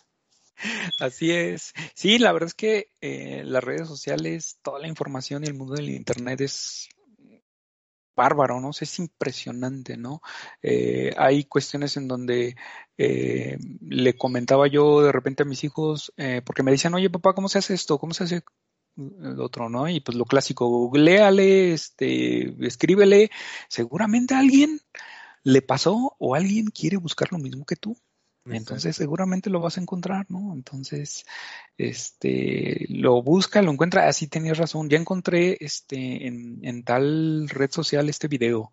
[0.99, 1.73] Así es.
[1.95, 5.75] Sí, la verdad es que eh, las redes sociales, toda la información y el mundo
[5.75, 6.89] del Internet es
[8.15, 8.69] bárbaro, ¿no?
[8.69, 10.21] es impresionante, ¿no?
[10.61, 12.55] Eh, hay cuestiones en donde
[12.95, 16.13] eh, le comentaba yo de repente a mis hijos,
[16.45, 17.97] porque me decían, oye papá, ¿cómo se hace esto?
[17.97, 18.43] ¿Cómo se hace
[18.97, 19.89] el otro, ¿no?
[19.89, 23.31] Y pues lo clásico, googleale, este, escríbele,
[23.67, 24.79] seguramente a alguien
[25.43, 27.97] le pasó o alguien quiere buscar lo mismo que tú.
[28.45, 30.53] Entonces seguramente lo vas a encontrar, ¿no?
[30.53, 31.25] Entonces,
[31.77, 37.71] este, lo busca, lo encuentra, así tenías razón, ya encontré este, en, en tal red
[37.71, 38.69] social este video,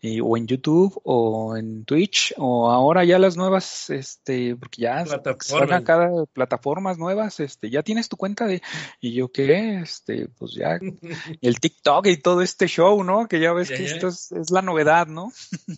[0.00, 5.04] eh, o en YouTube, o en Twitch, o ahora ya las nuevas, este, porque ya
[5.04, 5.82] plataformas.
[5.84, 8.60] cada plataformas nuevas, este, ya tienes tu cuenta de,
[9.00, 10.80] y yo qué, este, pues ya,
[11.40, 13.28] el TikTok y todo este show, ¿no?
[13.28, 15.32] Que ya ves que esto es, es, la novedad, ¿no?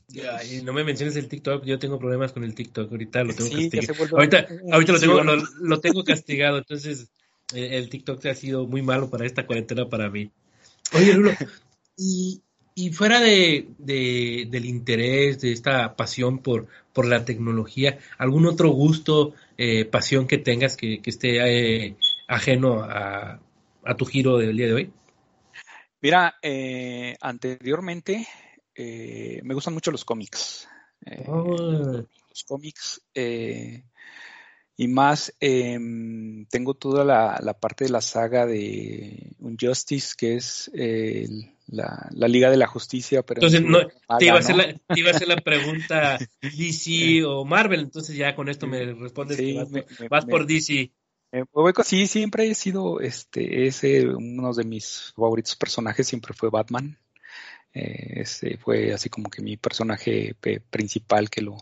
[0.08, 3.33] Ya, y no me menciones el TikTok, yo tengo problemas con el TikTok, ahorita lo
[3.34, 4.16] tengo castigado.
[4.16, 5.22] Ahorita, ahorita lo tengo,
[5.60, 7.10] lo tengo castigado entonces
[7.52, 10.30] eh, el TikTok ha sido muy malo para esta cuarentena para mí.
[10.92, 11.30] Oye, Lulo,
[11.96, 12.40] y,
[12.92, 19.84] fuera de, del interés, de esta pasión por, por la tecnología, ¿algún otro gusto, eh,
[19.84, 23.40] pasión que tengas que, esté eh, ajeno a,
[23.96, 24.92] tu giro del día de hoy?
[26.00, 26.34] Mira,
[27.20, 28.26] anteriormente
[28.76, 30.68] me gustan mucho los cómics.
[31.26, 32.04] Oh.
[32.34, 33.00] Los cómics
[34.76, 40.70] y más, em, tengo toda la, parte de la saga de Justice, que es
[41.66, 43.22] la, Liga de la Justicia.
[43.22, 43.86] Pero entonces, no,
[44.18, 48.16] te, iba a hacer la, te, iba a hacer la, pregunta DC o Marvel, entonces
[48.16, 49.38] ya con esto me respondes
[50.10, 50.90] vas, por DC.
[51.84, 56.98] sí, siempre he sido, este, ese, uno de mis favoritos personajes siempre fue Batman.
[57.72, 60.36] Eh, ese fue así como que mi personaje
[60.70, 61.56] principal que lo,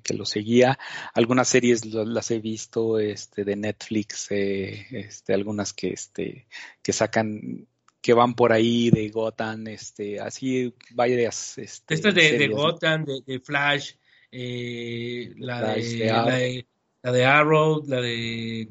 [0.00, 0.78] que, lo seguía.
[1.14, 6.46] Algunas series las he visto este, de Netflix, eh, este, algunas que, este,
[6.82, 7.66] que sacan
[8.04, 11.56] que van por ahí de Gotham, este, así varias.
[11.56, 13.92] Este, Esta de, de Gotham, de, Flash,
[14.30, 16.66] eh, la, de,
[17.02, 18.68] la, de, Arrow, la de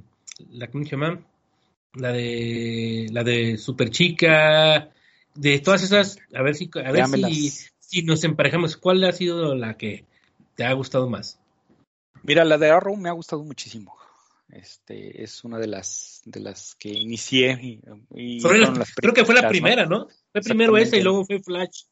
[0.51, 1.19] la ¿cómo se llama?
[1.95, 4.91] La de la de Super Chica,
[5.33, 9.55] de todas esas, a ver si a ver si, si, nos emparejamos, ¿cuál ha sido
[9.55, 10.05] la que
[10.55, 11.39] te ha gustado más?
[12.23, 13.95] Mira, la de Arrow me ha gustado muchísimo.
[14.49, 17.81] Este es una de las de las que inicié
[18.13, 18.41] y,
[18.95, 20.07] creo que fue la primera, ¿no?
[20.31, 21.83] Fue primero esa y luego fue Flash.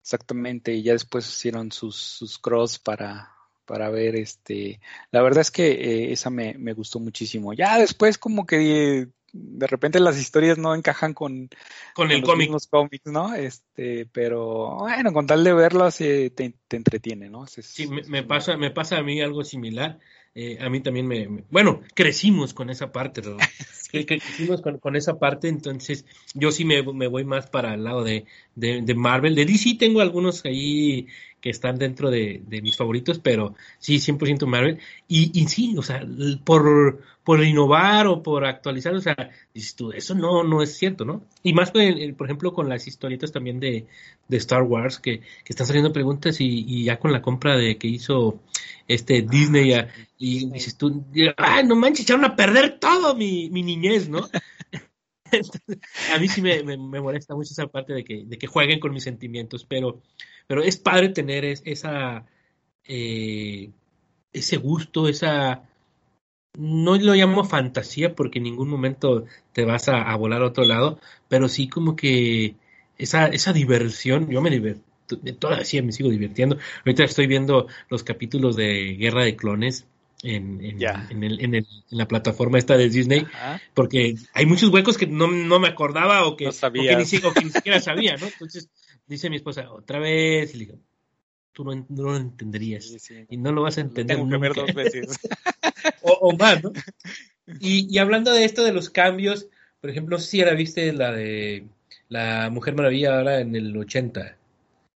[0.00, 3.32] Exactamente, y ya después hicieron sus, sus cross para,
[3.64, 4.80] para ver este.
[5.10, 7.52] La verdad es que eh, esa me, me, gustó muchísimo.
[7.52, 11.50] Ya después como que de repente las historias no encajan con,
[11.94, 12.50] con el cómic.
[12.50, 13.34] los cómics, ¿no?
[13.34, 17.46] Este, pero bueno, con tal de verlos te, te, entretiene, ¿no?
[17.46, 19.98] sí, me, pasa, me pasa a mí algo similar.
[20.36, 23.36] eh, a mí también me, bueno, crecimos con esa parte, ¿no?
[24.02, 28.94] crecimos con, esa parte, entonces yo sí me, voy más para el lado de, de,
[28.94, 29.34] Marvel.
[29.34, 31.06] De DC tengo algunos ahí
[31.44, 34.78] que están dentro de, mis favoritos, pero sí, 100% Marvel.
[35.06, 36.02] Y, y sí, o sea,
[36.42, 39.14] por, por innovar o por actualizar, o sea,
[39.52, 41.22] dices tú, eso no, no es cierto, ¿no?
[41.42, 41.82] Y más, por,
[42.16, 43.86] por ejemplo, con las historietas también de,
[44.26, 47.76] de Star Wars, que, que están saliendo preguntas y, y ya con la compra de
[47.76, 48.40] que hizo
[48.88, 49.74] este Disney
[50.16, 51.04] y dices tú,
[51.36, 54.30] ay, no manches, echaron a perder todo mi, mi niñez, ¿no?
[56.14, 59.04] a mí sí me, molesta mucho esa parte de que, de que jueguen con mis
[59.04, 60.00] sentimientos, pero,
[60.62, 63.70] es padre tener eh,
[64.32, 65.62] ese gusto, esa,
[66.58, 71.00] no lo llamo fantasía porque en ningún momento te vas a, volar a otro lado,
[71.28, 72.56] pero sí como que
[72.98, 74.82] esa, diversión, yo me divierto
[75.38, 76.56] todavía me sigo divirtiendo.
[76.78, 79.86] Ahorita estoy viendo los capítulos de Guerra de Clones
[80.24, 83.26] en, en, en, la plataforma esta de Disney,
[83.74, 88.26] porque hay muchos huecos que no, me acordaba o que, que ni, siquiera sabía, ¿no?
[88.26, 88.70] Entonces
[89.06, 90.78] dice mi esposa, otra vez, y le digo,
[91.52, 94.48] tú no, lo entenderías y no lo vas a entender nunca.
[94.48, 95.18] dos veces.
[96.02, 96.72] o, más, ¿no?
[97.60, 99.48] Y, y hablando de esto de los cambios,
[99.82, 101.66] por ejemplo, no si ahora viste la de
[102.08, 104.34] la Mujer Maravilla ahora en el 80.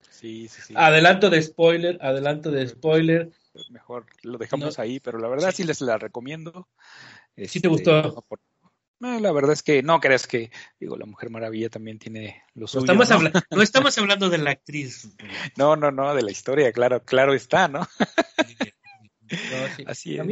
[0.09, 0.73] Sí, sí, sí.
[0.75, 3.29] Adelanto de spoiler, adelanto de spoiler.
[3.69, 6.67] Mejor lo dejamos ahí, pero la verdad sí, les la recomiendo.
[7.35, 7.99] ¿Sí te gustó?
[7.99, 12.75] Este, la verdad es que no crees que, digo, la Mujer Maravilla también tiene los
[12.75, 13.09] no estamos,
[13.49, 13.61] ¿no?
[13.61, 15.15] estamos hablando de la actriz.
[15.57, 17.87] No, no, no, de la historia, claro, claro está, ¿no?
[19.85, 20.25] Así es.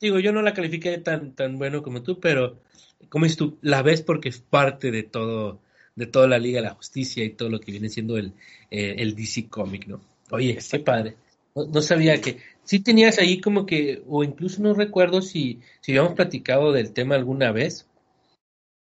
[0.00, 2.60] digo, yo no la califiqué tan, tan bueno como tú, pero
[3.08, 5.60] como dices tú, la ves porque es parte de todo,
[5.94, 8.32] de toda la Liga de la Justicia y todo lo que viene siendo el,
[8.70, 10.00] eh, el DC Comic, ¿no?
[10.30, 11.16] Oye, qué padre.
[11.54, 16.14] No, sabía que sí tenías ahí como que, o incluso no recuerdo si, si habíamos
[16.14, 17.86] platicado del tema alguna vez.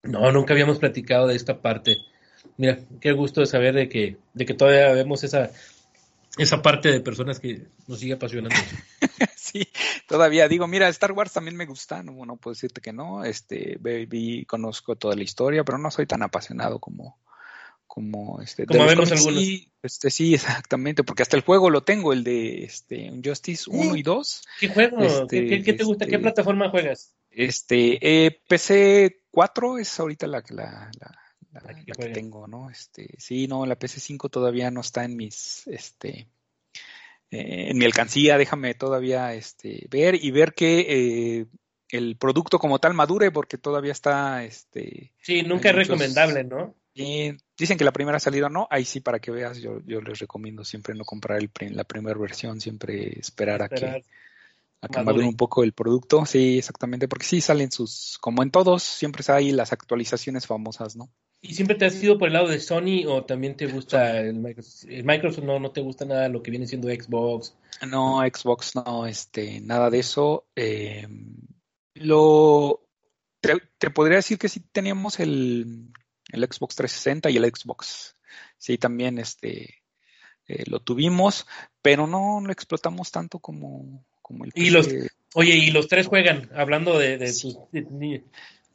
[0.04, 1.98] No, nunca habíamos platicado de esta parte.
[2.58, 5.50] Mira, qué gusto de saber de que, de que todavía vemos esa,
[6.38, 8.56] esa parte de personas que nos sigue apasionando.
[9.36, 9.68] sí,
[10.08, 13.78] todavía digo, mira, Star Wars también me gusta, no, no puedo decirte que no, este,
[13.80, 17.18] vi, conozco toda la historia, pero no soy tan apasionado como,
[17.94, 19.40] como este como vemos algunos.
[19.44, 23.96] Sí, este, sí, exactamente, porque hasta el juego lo tengo, el de este Justice 1
[23.96, 24.42] y 2.
[24.60, 24.98] ¿Qué juego?
[25.30, 26.08] ¿Qué, este, te gusta?
[26.08, 27.14] ¿Qué este, plataforma juegas?
[27.30, 31.20] Este, eh, PC 4 es ahorita la, la, la
[31.52, 32.72] la, que tengo, ¿no?
[32.72, 36.30] Este, sí, no, la PC5 todavía no está en mis, este,
[37.30, 41.46] eh, en mi alcancía, déjame todavía, este, ver y ver que eh,
[41.90, 45.14] el producto como tal madure, porque todavía está, este.
[45.22, 46.74] Sí, nunca es recomendable, ¿no?
[46.94, 50.20] Y dicen que la primera salida no, ahí sí para que veas, yo, yo les
[50.20, 54.04] recomiendo siempre no comprar el, la primera versión, siempre esperar, a que
[54.82, 58.52] a que madure un poco el producto, sí, exactamente, porque sí salen sus, como en
[58.52, 61.10] todos, siempre hay las actualizaciones famosas, ¿no?
[61.42, 64.36] ¿Y siempre te has ido por el lado de Sony o también te gusta el
[64.36, 64.90] Microsoft?
[64.90, 67.56] El Microsoft no, no te gusta nada lo que viene siendo Xbox.
[67.86, 70.46] No, Xbox no, este, nada de eso.
[70.56, 71.06] Eh,
[71.96, 72.84] lo
[73.42, 75.92] te, podría decir que sí teníamos el,
[76.34, 78.16] el, Xbox 360 y el Xbox.
[78.58, 79.84] Sí, también este
[80.48, 81.48] eh, lo tuvimos,
[81.82, 84.90] pero no lo explotamos tanto como, como el Y los,
[85.34, 88.24] oye, y los tres juegan, hablando de, de,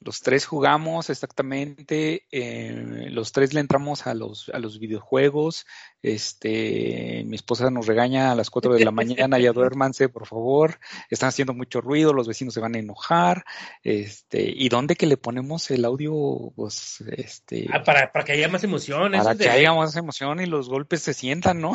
[0.01, 5.67] los tres jugamos exactamente, eh, los tres le entramos a los, a los videojuegos.
[6.03, 10.79] Este, mi esposa nos regaña a las cuatro de la mañana, ya duérmanse, por favor.
[11.11, 13.45] Están haciendo mucho ruido, los vecinos se van a enojar.
[13.83, 16.53] Este, ¿y dónde que le ponemos el audio?
[16.55, 17.67] Pues, este.
[17.73, 19.13] Ah, para, para que haya más emoción.
[19.13, 21.73] Para que haya más emoción y los golpes se sientan, ¿no?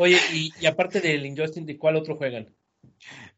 [0.00, 2.54] Oye, y, y aparte del Injustice, ¿de cuál otro juegan?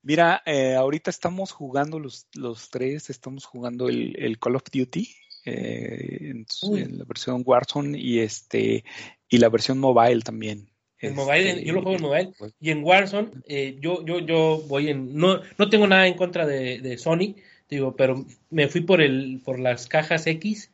[0.02, 5.08] Mira, eh, ahorita estamos jugando los, los tres, estamos jugando el, el Call of Duty
[5.44, 8.84] eh, en, la versión Warzone y este
[9.28, 10.68] y la versión mobile también.
[11.00, 14.18] En mobile, este, yo lo juego en mobile pues y en Warzone eh, yo yo
[14.20, 17.36] yo voy en no no tengo nada en contra de, de, Sony
[17.68, 20.72] digo pero me fui por el por las cajas X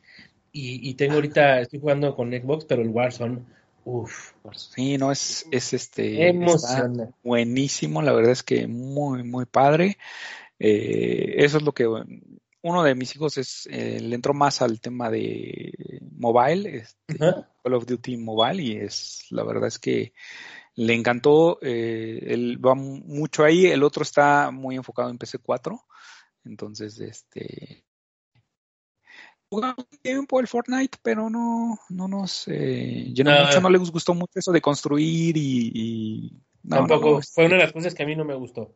[0.51, 3.43] y, y tengo ahorita estoy jugando con Xbox pero el Warzone
[3.85, 4.33] Uf.
[4.53, 6.33] Sí, no, es, es este.
[7.23, 9.99] buenísimo, la verdad es que muy, muy padre.
[10.59, 11.87] Eh, eso es lo que.
[12.63, 17.75] Uno de mis hijos es, eh, le entró más al tema de mobile, este, Call
[17.75, 20.15] of Duty Mobile, y es, la verdad es que
[20.75, 25.79] le encantó, eh, él va mucho ahí, el otro está muy enfocado en PC4,
[26.47, 27.85] entonces, este,
[29.49, 34.15] jugamos un tiempo el Fortnite, pero no, no nos eh, llenó mucho, no les gustó
[34.15, 36.33] mucho eso de construir y...
[36.69, 38.75] Tampoco, fue una de las cosas que a mí no me gustó.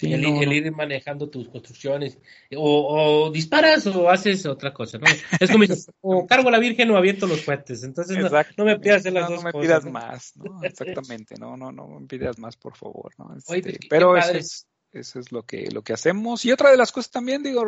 [0.00, 2.18] el, ir manejando tus construcciones.
[2.56, 5.04] O, disparas o haces otra cosa, ¿no?
[5.38, 5.64] Es como
[6.00, 7.82] o cargo a la Virgen o abierto los cohetes.
[7.82, 8.16] Entonces
[8.56, 10.60] no, me pidas las dos no me pidas más, ¿no?
[10.64, 13.36] Exactamente, no, no, no me pidas más, por favor, ¿no?
[13.36, 16.44] Este, pero eso es, eso es lo que, lo que hacemos.
[16.44, 17.64] Y otra de las cosas también, digo,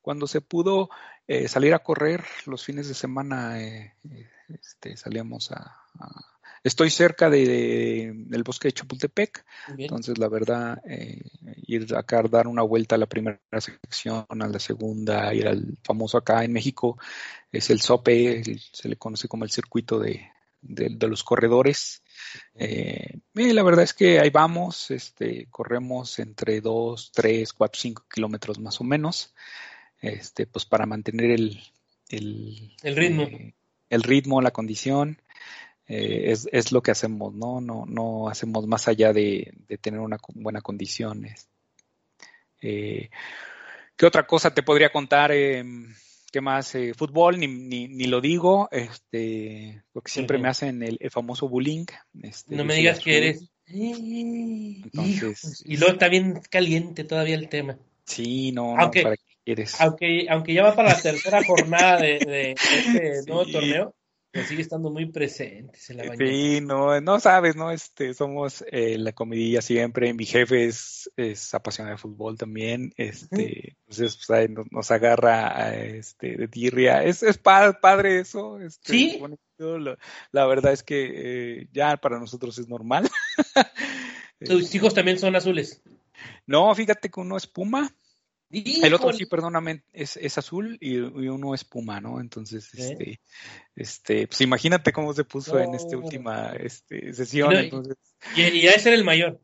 [0.00, 0.90] cuando se pudo
[1.26, 5.82] eh, salir a correr los fines de semana, eh, eh, este, salíamos a
[6.64, 9.44] Estoy cerca de, del bosque de Chapultepec,
[9.78, 11.20] entonces la verdad, eh,
[11.66, 15.76] ir acá a dar una vuelta a la primera sección, a la segunda, ir al
[15.82, 16.98] famoso acá en México,
[17.50, 22.04] es el SOPE, se le conoce como el circuito de, los corredores.
[22.54, 28.58] Eh, la verdad es que ahí vamos, este, corremos entre 2, 3, 4, 5 kilómetros
[28.58, 29.34] más o menos,
[30.00, 31.60] este, pues para mantener el,
[32.08, 33.22] el, ritmo.
[33.22, 33.54] Eh,
[33.88, 35.20] el ritmo, la condición.
[35.86, 37.60] Eh, es, es, lo que hacemos, ¿no?
[37.60, 41.26] No, no hacemos más allá de, tener una buena condición.
[42.60, 43.10] Eh,
[43.96, 45.32] ¿Qué otra cosa te podría contar?
[46.32, 46.74] Eh, ¿Qué más?
[46.74, 51.84] Eh, fútbol, ni, ni, ni, lo digo, este, porque siempre me hacen el, famoso bullying.
[52.22, 53.50] Este, no me digas que eres.
[53.66, 57.78] Entonces, y luego está bien caliente todavía el tema.
[58.04, 59.80] Sí, no, aunque, ¿para qué quieres?
[59.80, 63.94] Aunque, aunque ya va para la tercera jornada de, de este nuevo torneo,
[64.46, 67.70] sigue estando muy presente la Sí, no, no sabes, ¿no?
[67.70, 70.14] Este, somos eh, la comidilla siempre.
[70.14, 72.92] Mi jefe es, es apasionado de fútbol también.
[72.96, 77.02] Este, entonces pues, nos, agarra este, de tirria.
[77.02, 78.58] Es, es padre eso.
[78.60, 79.22] Este, sí.
[80.32, 81.10] la, verdad es que
[81.60, 83.08] eh, ya para nosotros es normal.
[84.44, 85.82] ¿Tus hijos también son azules?
[86.46, 87.94] No, fíjate que uno es Puma
[88.52, 92.20] el otro sí, perdóname, es, es azul y, uno es puma, ¿no?
[92.20, 93.20] Entonces, este,
[93.74, 97.54] este, pues imagínate cómo se puso en esta última este, sesión.
[97.54, 97.96] entonces...
[98.36, 99.40] y, y a ser el mayor.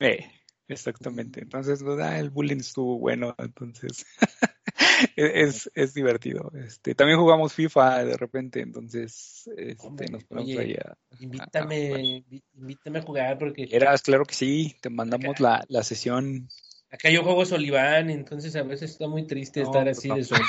[0.00, 0.24] Eh,
[0.68, 1.40] exactamente.
[1.40, 2.18] Entonces, ¿verdad?
[2.18, 4.06] el bullying estuvo bueno, entonces
[5.16, 6.52] es, es divertido.
[6.54, 12.24] Este, también jugamos FIFA de repente, entonces este, nos ponemos ahí a, invítame,
[12.54, 13.68] invítame a jugar porque.
[13.70, 16.48] Eras, claro que sí, te mandamos la, la sesión
[16.90, 20.44] Acá yo juego Soliván, entonces a veces está muy triste estar pues así de solo.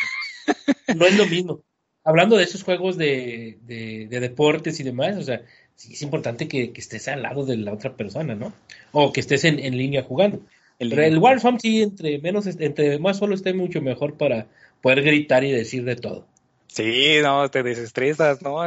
[0.95, 1.63] No es lo mismo.
[2.03, 5.41] Hablando de esos juegos de, de, deportes y demás, o sea,
[5.77, 8.51] sí es importante que, estés al lado de la otra persona, ¿no?
[8.91, 10.41] O que estés en, línea jugando.
[10.79, 14.47] El Pero el Warzone sí, entre menos, entre más solo esté mucho mejor para
[14.81, 16.25] poder gritar y decir de todo.
[16.67, 18.59] Sí, no, te desestresas, ¿no?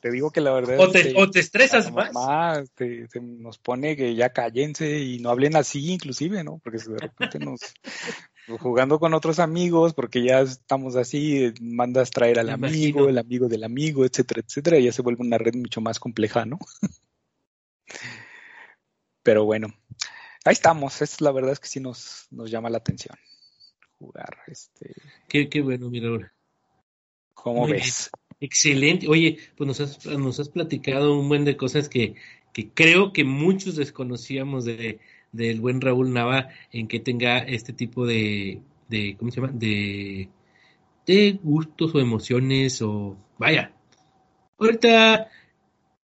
[0.00, 0.78] Te digo que la verdad.
[0.80, 2.10] O te, o te estresas más.
[2.74, 6.60] te, nos pone que ya cállense y no hablen así, inclusive, ¿no?
[6.62, 7.60] Porque de repente nos.
[8.60, 13.64] Jugando con otros amigos, porque ya estamos así, mandas traer al amigo, el amigo del
[13.64, 16.58] amigo, etcétera, etcétera, y ya se vuelve una red mucho más compleja, ¿no?
[19.22, 19.68] Pero bueno,
[20.44, 21.02] ahí estamos.
[21.02, 23.16] Es la verdad es que sí nos, nos llama la atención
[23.98, 24.38] jugar.
[24.46, 24.94] Este...
[25.28, 26.32] Qué, qué bueno, mira ahora.
[27.34, 28.10] ¿Cómo ves?
[28.40, 29.08] Excelente.
[29.08, 32.14] Oye, pues nos has, nos has platicado un buen de cosas que,
[32.52, 35.00] que creo que muchos desconocíamos de,
[35.36, 39.52] del buen Raúl Nava en que tenga este tipo de, de ¿cómo se llama?
[39.52, 40.28] De,
[41.06, 43.72] de gustos o emociones o vaya.
[44.58, 45.28] Ahorita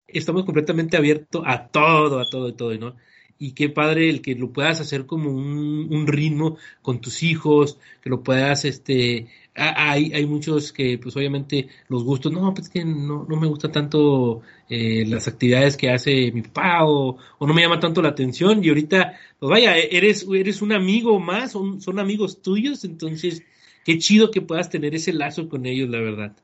[0.07, 2.97] estamos completamente abiertos a todo, a todo, a todo, ¿no?
[3.41, 8.11] y qué padre el que lo puedas hacer como un, ritmo con tus hijos, que
[8.11, 13.27] lo puedas, este, hay, hay muchos que pues obviamente los gustos, no, pues que no,
[13.29, 17.81] no me gusta tanto eh, las actividades que hace mi papá o, no me llama
[17.81, 22.43] tanto la atención y ahorita, pues vaya, eres, eres un amigo más, son, son amigos
[22.43, 23.43] tuyos, entonces
[23.85, 26.37] qué chido que puedas tener ese lazo con ellos, la verdad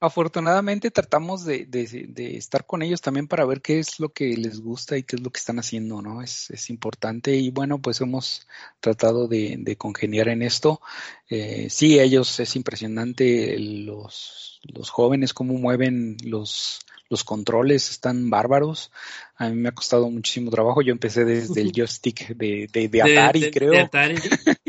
[0.00, 4.60] afortunadamente tratamos de, de, estar con ellos también para ver qué es lo que les
[4.60, 6.22] gusta y qué es lo que están haciendo, ¿no?
[6.22, 8.46] Es, es importante y bueno, pues hemos
[8.80, 10.80] tratado de, congeniar en esto.
[11.28, 18.92] Eh, sí, ellos es impresionante los, los jóvenes, cómo mueven los, los controles están bárbaros.
[19.36, 20.82] A mí me ha costado muchísimo trabajo.
[20.82, 23.72] Yo empecé desde el joystick de, de, de Atari, creo.
[23.72, 24.16] De Atari.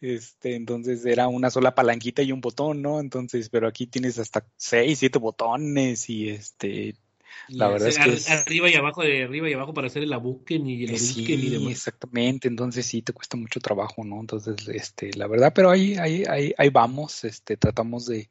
[0.00, 3.00] Este, entonces era una sola palanquita y un botón, ¿no?
[3.00, 6.96] Entonces, pero aquí tienes hasta seis, siete botones y este,
[7.48, 10.66] la verdad es que arriba y abajo de arriba y abajo para hacer el abuken
[10.66, 11.72] y el sí, y demás.
[11.72, 14.20] exactamente, entonces sí te cuesta mucho trabajo, ¿no?
[14.20, 18.28] Entonces, este, la verdad, pero ahí, ahí, ahí, ahí vamos, este, tratamos de,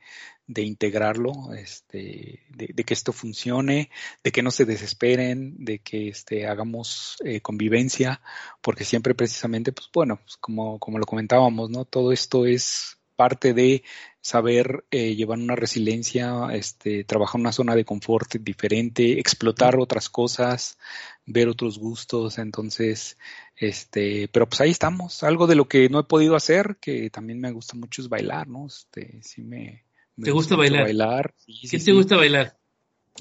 [0.49, 3.91] de integrarlo, este, de, que esto funcione,
[4.23, 8.19] de que no se desesperen, de que este, hagamos eh, convivencia,
[8.61, 11.85] porque siempre precisamente, pues bueno, pues como, como lo comentábamos, ¿no?
[11.85, 13.83] Todo esto es parte de
[14.21, 20.07] saber eh, llevar una resiliencia, este, trabajar en una zona de confort diferente, explotar otras
[20.07, 20.77] cosas,
[21.25, 23.17] ver otros gustos, entonces,
[23.57, 25.21] este, pero pues ahí estamos.
[25.23, 28.47] Algo de lo que no he podido hacer, que también me gusta mucho es bailar,
[28.47, 28.67] ¿no?
[28.67, 29.83] Este, sí me,
[30.23, 31.33] ¿Te gusta, bailar?
[31.69, 32.57] ¿Qué te gusta bailar?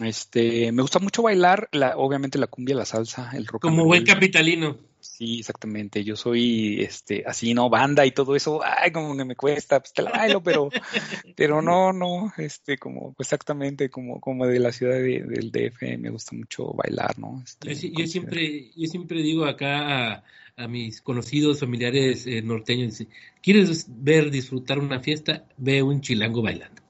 [0.01, 3.63] Este, me gusta mucho bailar, la, obviamente la cumbia, la salsa, el rock.
[3.63, 4.79] Como buen capitalino.
[5.01, 6.05] Sí, exactamente.
[6.05, 7.71] Yo soy, este, así, ¿no?
[7.71, 10.69] Banda y todo eso, ay, como que me cuesta, pues te la bailo, pero,
[11.37, 16.37] pero no, no, este, como, exactamente, como, como de la ciudad del DF, me gusta
[16.37, 17.43] mucho bailar, ¿no?
[17.45, 20.25] Este, yo, siempre, yo siempre digo acá
[20.57, 23.05] a, mis conocidos familiares eh, norteños,
[23.41, 25.45] ¿quieres ver disfrutar una fiesta?
[25.57, 26.88] Ve un chilango bailando.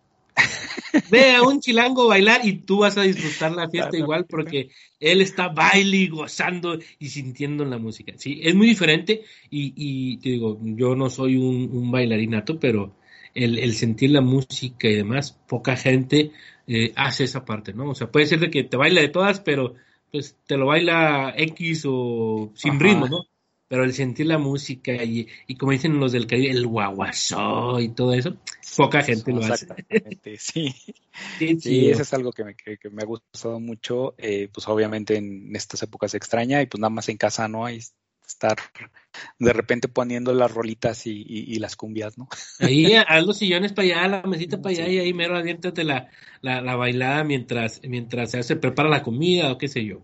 [1.10, 4.70] Ve a un chilango bailar y tú vas a disfrutar la fiesta igual porque
[5.00, 8.12] él está baile gozando y sintiendo la música.
[8.16, 12.96] Sí, es muy diferente y, te digo, yo no soy un, bailarinato, pero
[13.34, 16.32] el, sentir la música y demás, poca gente
[16.66, 17.90] eh, hace esa parte, ¿no?
[17.90, 19.74] O sea, puede ser de que te baila de todas, pero
[20.10, 23.24] pues te lo baila X o sin ritmo, ¿no?
[23.68, 27.90] Pero el sentir la música y, y como dicen los del Caribe, el guaguasó y
[27.90, 28.36] todo eso,
[28.76, 29.66] poca gente lo hace.
[30.38, 30.74] Sí.
[31.38, 35.16] sí, sí, eso es algo que me, que, me ha gustado mucho, eh, pues obviamente
[35.16, 37.80] en estas épocas extraña y pues nada más en casa no hay
[38.26, 38.58] estar
[39.38, 42.28] de repente poniendo las rolitas y, y, las cumbias, ¿no?
[42.60, 46.08] Ahí haz los sillones para allá, la mesita para allá y ahí mero aviéntate la,
[46.42, 50.02] la, la bailada mientras, mientras se hace, prepara la comida o qué sé yo.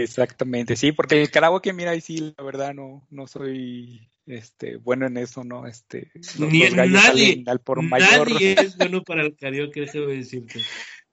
[0.00, 5.06] Exactamente, sí, porque el karaoke, mira, ahí sí, la verdad no, no soy este bueno
[5.06, 5.66] en eso, ¿no?
[5.66, 8.30] Este, Ni, nadie, al por mayor.
[8.30, 10.60] nadie es bueno para el karaoke, déjame decirte.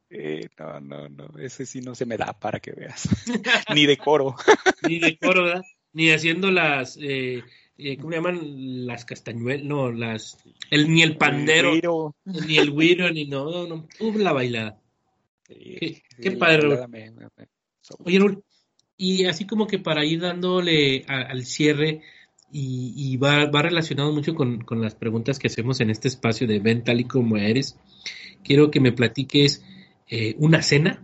[0.09, 3.07] Eh, no, no, no, ese sí no se me da para que veas.
[3.75, 4.35] Ni de coro.
[4.87, 5.61] Ni de coro, ¿verdad?
[5.91, 7.43] Ni haciendo las, eh,
[7.77, 8.87] eh, ¿cómo llaman?
[8.87, 10.37] Las castañuelas, no, las,
[10.71, 14.79] el, ni el pandero, ni el güiro, ni no, no, no, la bailada.
[15.47, 16.79] qué, padre.
[17.99, 18.19] Oye,
[18.99, 22.01] y así como que para ir dándole al cierre,
[22.51, 26.83] y, va, va, relacionado mucho con, las preguntas que hacemos en este espacio de Ven
[26.83, 27.77] tal y como eres,
[28.43, 29.63] quiero que me platiques
[30.09, 31.01] eh, una cena,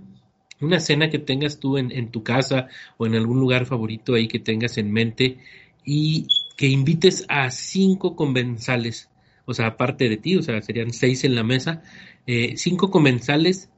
[0.59, 2.67] una cena que tengas tú en, en, tu casa
[2.97, 5.37] o en algún lugar favorito ahí que tengas en mente
[5.85, 6.27] y
[6.57, 9.09] que invites a cinco comensales,
[9.45, 11.81] o sea, aparte de ti, o sea, serían seis en la mesa,
[12.27, 13.69] eh, cinco comensales,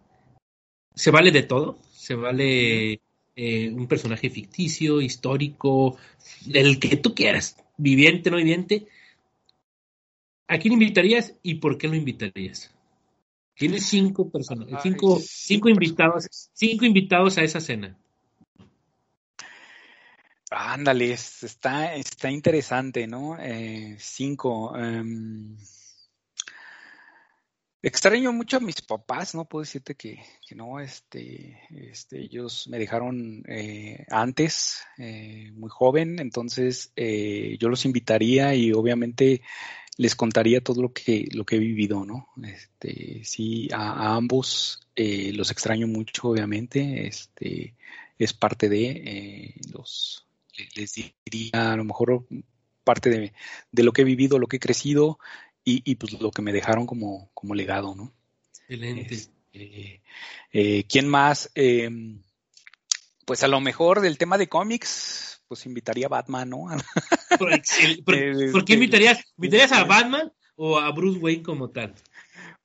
[0.96, 3.02] se vale de todo, se vale
[3.38, 5.96] eh, un personaje ficticio, histórico,
[6.52, 8.88] el que tú quieras, viviente, no viviente.
[10.48, 12.74] ¿A quién invitarías y por qué lo invitarías?
[13.54, 17.96] Tienes cinco personas, cinco, cinco invitados, cinco invitados a esa cena.
[20.50, 23.38] Ándale, está, está interesante, ¿no?
[23.40, 24.76] Eh, cinco.
[24.76, 25.56] Em,
[27.88, 30.20] Extraño mucho a mis papás, no puedo decirte que,
[30.58, 37.86] no, este, este, ellos me dejaron eh, antes, eh, muy joven, entonces eh, yo los
[37.86, 39.42] invitaría y obviamente
[39.96, 42.28] les contaría todo lo que, lo que he vivido, ¿no?
[42.44, 47.78] Este, sí, a, ambos los extraño mucho, obviamente, este,
[48.20, 50.28] es parte de los,
[50.76, 52.28] les diría a lo mejor
[52.84, 53.34] parte de,
[53.72, 55.20] de lo que he vivido, lo que he crecido,
[55.70, 58.14] y, pues lo que me dejaron como, como legado, ¿no?
[58.70, 59.14] Excelente.
[59.14, 60.02] Este,
[60.54, 61.52] eh, ¿Quién más?
[61.56, 62.22] Em,
[63.26, 66.68] pues a lo mejor del tema de cómics, pues invitaría a Batman, ¿no?
[67.38, 71.94] ¿Por, qué este, invitarías, invitarías a Batman o a Bruce Wayne como tal?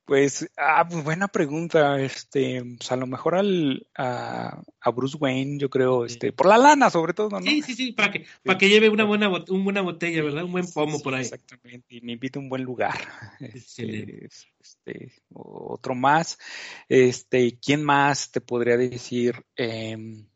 [0.05, 2.01] Pues, ah, pues buena pregunta.
[2.01, 4.62] Este, pues a lo mejor al, a,
[4.95, 7.41] Bruce Wayne, yo creo, este, por la lana sobre todo, ¿no?
[7.43, 10.45] Sí, sí, sí, para que, para que lleve una buena, una buena botella, ¿verdad?
[10.45, 11.23] Un buen pomo por ahí.
[11.23, 12.99] Exactamente, y me invite a un buen lugar.
[13.41, 14.29] Este,
[14.61, 16.39] este, otro más.
[16.89, 19.45] Este, ¿quién más te podría decir?
[19.57, 20.27] Em,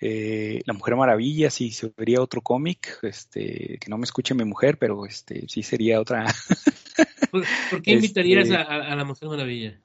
[0.00, 4.78] eh, la Mujer Maravilla, sí, sería otro cómic, este, que no me escuche mi mujer,
[4.78, 6.26] pero este, sí sería otra.
[7.30, 9.80] ¿Por, qué invitarías este a, la Mujer Maravilla?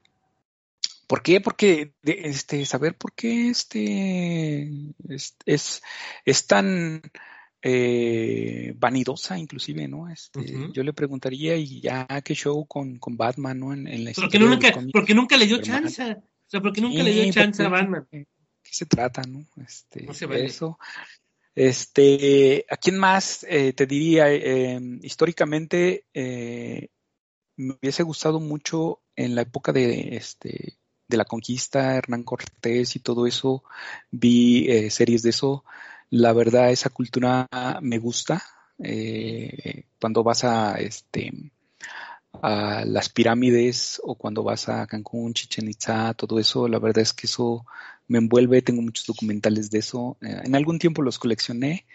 [1.07, 1.41] ¿Por qué?
[1.41, 4.69] Porque este, saber por qué este
[5.09, 5.83] es,
[6.25, 7.01] es, tan
[7.61, 10.09] eh, vanidosa inclusive, ¿no?
[10.09, 13.73] Este, Yo le preguntaría y ya qué show con, con Batman, ¿no?
[13.73, 16.01] En, en la porque, nunca, porque nunca le dio chance.
[16.03, 16.15] O
[16.47, 18.07] sea, porque nunca le dio chance a Batman.
[18.09, 18.25] ¿Qué
[18.71, 19.45] se trata, no?
[19.57, 20.79] Este, no se Eso.
[21.55, 24.31] Este, ¿a quién más eh, te diría?
[24.31, 26.89] Eh, históricamente, eh,
[27.55, 30.77] me hubiese gustado mucho en la época de este
[31.07, 33.63] de la conquista, Hernán Cortés y todo eso,
[34.09, 35.63] vi eh, series de eso.
[36.09, 37.47] La verdad, esa cultura
[37.81, 38.43] me gusta.
[38.79, 41.31] Eh, cuando vas a este
[42.41, 47.13] a las pirámides o cuando vas a Cancún, Chichen Itza, todo eso, la verdad es
[47.13, 47.65] que eso
[48.07, 50.17] me envuelve, tengo muchos documentales de eso.
[50.21, 51.85] Eh, en algún tiempo los coleccioné,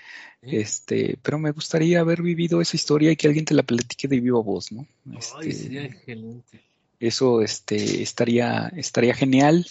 [0.43, 4.21] este, pero me gustaría haber vivido esa historia y que alguien te la platique de
[4.21, 4.87] viva voz, ¿no?
[5.07, 6.63] Ay, Este, sería excelente.
[7.01, 9.67] eso este, estaría, estaría genial.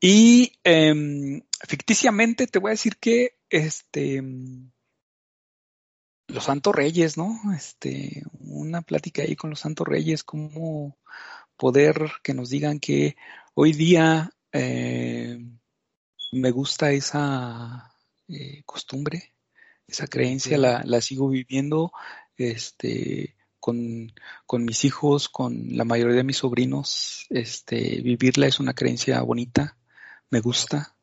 [0.00, 4.22] Y em, ficticiamente te voy a decir que este,
[6.32, 7.40] los Santos Reyes, ¿no?
[7.54, 10.98] Este, una plática ahí con los Santos Reyes, cómo
[11.56, 13.16] poder que nos digan que
[13.54, 15.38] hoy día eh,
[16.32, 17.94] me gusta esa
[18.28, 19.34] eh, costumbre,
[19.86, 21.92] esa creencia, la, la sigo viviendo
[22.36, 24.12] este, con,
[24.46, 27.26] con mis hijos, con la mayoría de mis sobrinos.
[27.28, 29.76] Este, vivirla es una creencia bonita,
[30.30, 30.96] me gusta.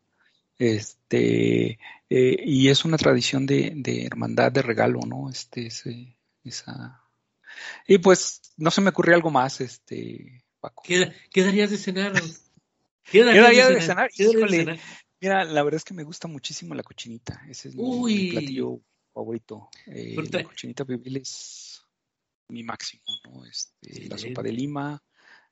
[0.59, 1.79] Este,
[2.09, 5.29] eh, y es una tradición de, de hermandad, de regalo, ¿no?
[5.29, 7.01] Este, ese- esa.
[7.87, 10.83] Y pues no se me ocurrió algo más, este, Paco.
[10.85, 12.13] ¿Qué, qué darías de cenar?
[13.03, 14.09] ¿Qué darías de cenar?
[15.21, 17.41] Mira, la verdad es que me gusta muchísimo la cochinita.
[17.49, 17.81] Ese es mi,
[18.29, 18.81] platillo
[19.13, 19.69] favorito.
[19.87, 21.81] Eh, la cochinita pibil es
[22.49, 23.45] mi máximo, ¿no?
[23.45, 25.01] Este, la sopa de lima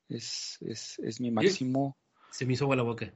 [0.10, 1.98] es, es, es mi máximo.
[2.32, 3.14] Se me hizo agua la boca.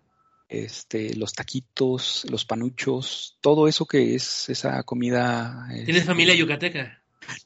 [0.51, 5.65] Este, los taquitos, los panuchos, todo eso que es esa comida.
[5.69, 7.01] ¿Tienes este, familia yucateca?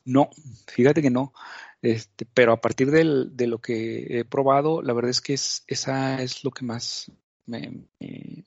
[0.05, 0.31] No,
[0.65, 1.31] fíjate que no.
[1.83, 5.63] Este, pero a partir del- de lo que he probado, la verdad es que es,
[5.67, 7.11] esa es lo que más
[7.45, 8.43] me, me-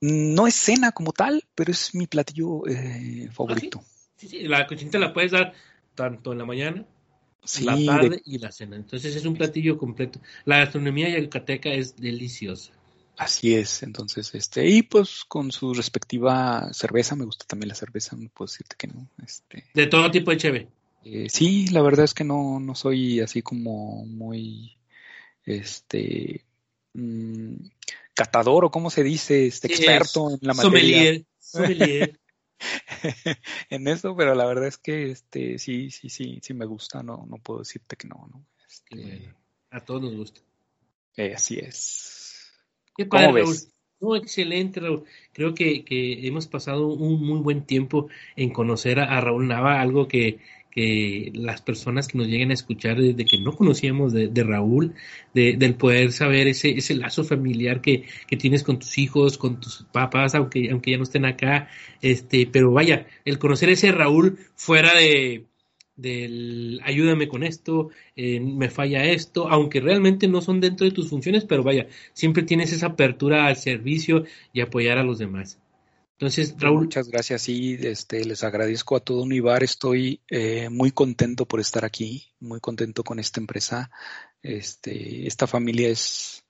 [0.00, 3.82] no es cena como tal, pero es mi platillo eh, favorito.
[4.16, 5.52] Sí, sí, la cochinita la puedes dar
[5.94, 6.86] tanto en la mañana,
[7.44, 8.76] Sí, la de- tarde y la cena.
[8.76, 10.18] Entonces es un platillo completo.
[10.46, 12.72] La gastronomía yucateca es deliciosa.
[13.16, 13.82] Así es.
[13.82, 18.46] Entonces, este, y pues con su respectiva cerveza, me gusta también la cerveza, no puedo
[18.46, 19.08] decirte que no.
[19.24, 20.68] Este, De todo tipo de cheve.
[21.04, 24.76] Eh, sí, la verdad es que no, no soy así como muy,
[25.44, 26.44] este,
[26.94, 27.56] mm,
[28.14, 31.24] catador o cómo se dice, este, Sí, experto en la materia Sommelier.
[31.38, 32.20] Sommelier.
[33.70, 37.26] en eso, pero la verdad es que, este, sí, sí, sí, sí me gusta, no,
[37.28, 38.46] no puedo decirte que no, ¿no?
[38.66, 39.34] Este.
[39.70, 40.40] A todos nos gusta.
[41.16, 42.23] eh, así es.
[42.96, 43.44] Qué ¿Cómo padre, ves?
[43.44, 43.56] Raúl.
[44.00, 45.04] No, excelente, Raúl.
[45.32, 49.80] Creo que, que hemos pasado un muy buen tiempo en conocer a, a Raúl Nava,
[49.80, 50.40] algo que,
[50.70, 54.94] que las personas que nos lleguen a escuchar desde que no conocíamos de, de Raúl,
[55.32, 59.60] de, del poder saber ese, ese lazo familiar que, que tienes con tus hijos, con
[59.60, 61.68] tus papás, aunque, aunque ya no estén acá,
[62.02, 65.46] este, pero vaya, el conocer ese Raúl fuera de
[65.96, 71.08] del ayúdame con esto, eh, me falla esto, aunque realmente no son dentro de tus
[71.08, 75.58] funciones, pero vaya, siempre tienes esa apertura al servicio y apoyar a los demás.
[76.12, 81.44] Entonces, Raúl, Muchas gracias, sí, este, les agradezco a todo Univar, estoy eh, muy contento
[81.44, 83.90] por estar aquí, muy contento con esta empresa,
[84.40, 86.44] este, esta familia es,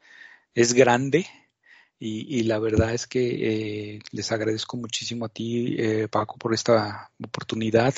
[0.55, 1.27] es grande
[1.99, 6.53] y, y la verdad es que eh, les agradezco muchísimo a ti, eh, Paco, por
[6.53, 7.95] esta oportunidad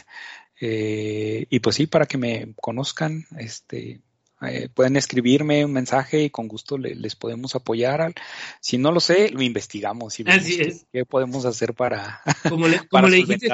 [0.60, 4.00] eh, y pues sí, para que me conozcan, este,
[4.42, 8.00] eh, pueden escribirme un mensaje y con gusto le- les podemos apoyar.
[8.00, 8.14] Al-
[8.60, 10.86] Si no lo sé, lo investigamos y vemos Así qué- es.
[10.92, 13.48] qué podemos hacer para, como le, como para le dijiste,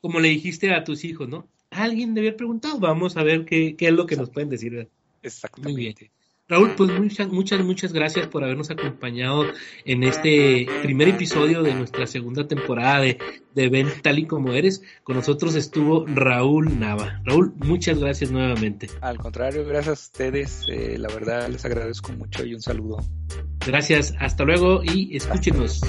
[0.00, 1.48] como le dijiste a tus hijos, ¿no?
[1.70, 4.88] Alguien debe haber preguntado, vamos a ver qué, qué es lo que nos pueden decir.
[5.22, 6.10] Exactamente.
[6.48, 9.46] Raúl, pues muchas, muchas, muchas gracias por habernos acompañado
[9.84, 13.18] en este primer episodio de nuestra segunda temporada de,
[13.52, 14.80] de Ven Tal y Como Eres.
[15.02, 17.20] Con nosotros estuvo Raúl Nava.
[17.24, 18.88] Raúl, muchas gracias nuevamente.
[19.00, 20.62] Al contrario, gracias a ustedes.
[20.70, 22.98] eh, la verdad les agradezco mucho y un saludo.
[23.66, 25.80] Gracias, hasta luego y escúchenos.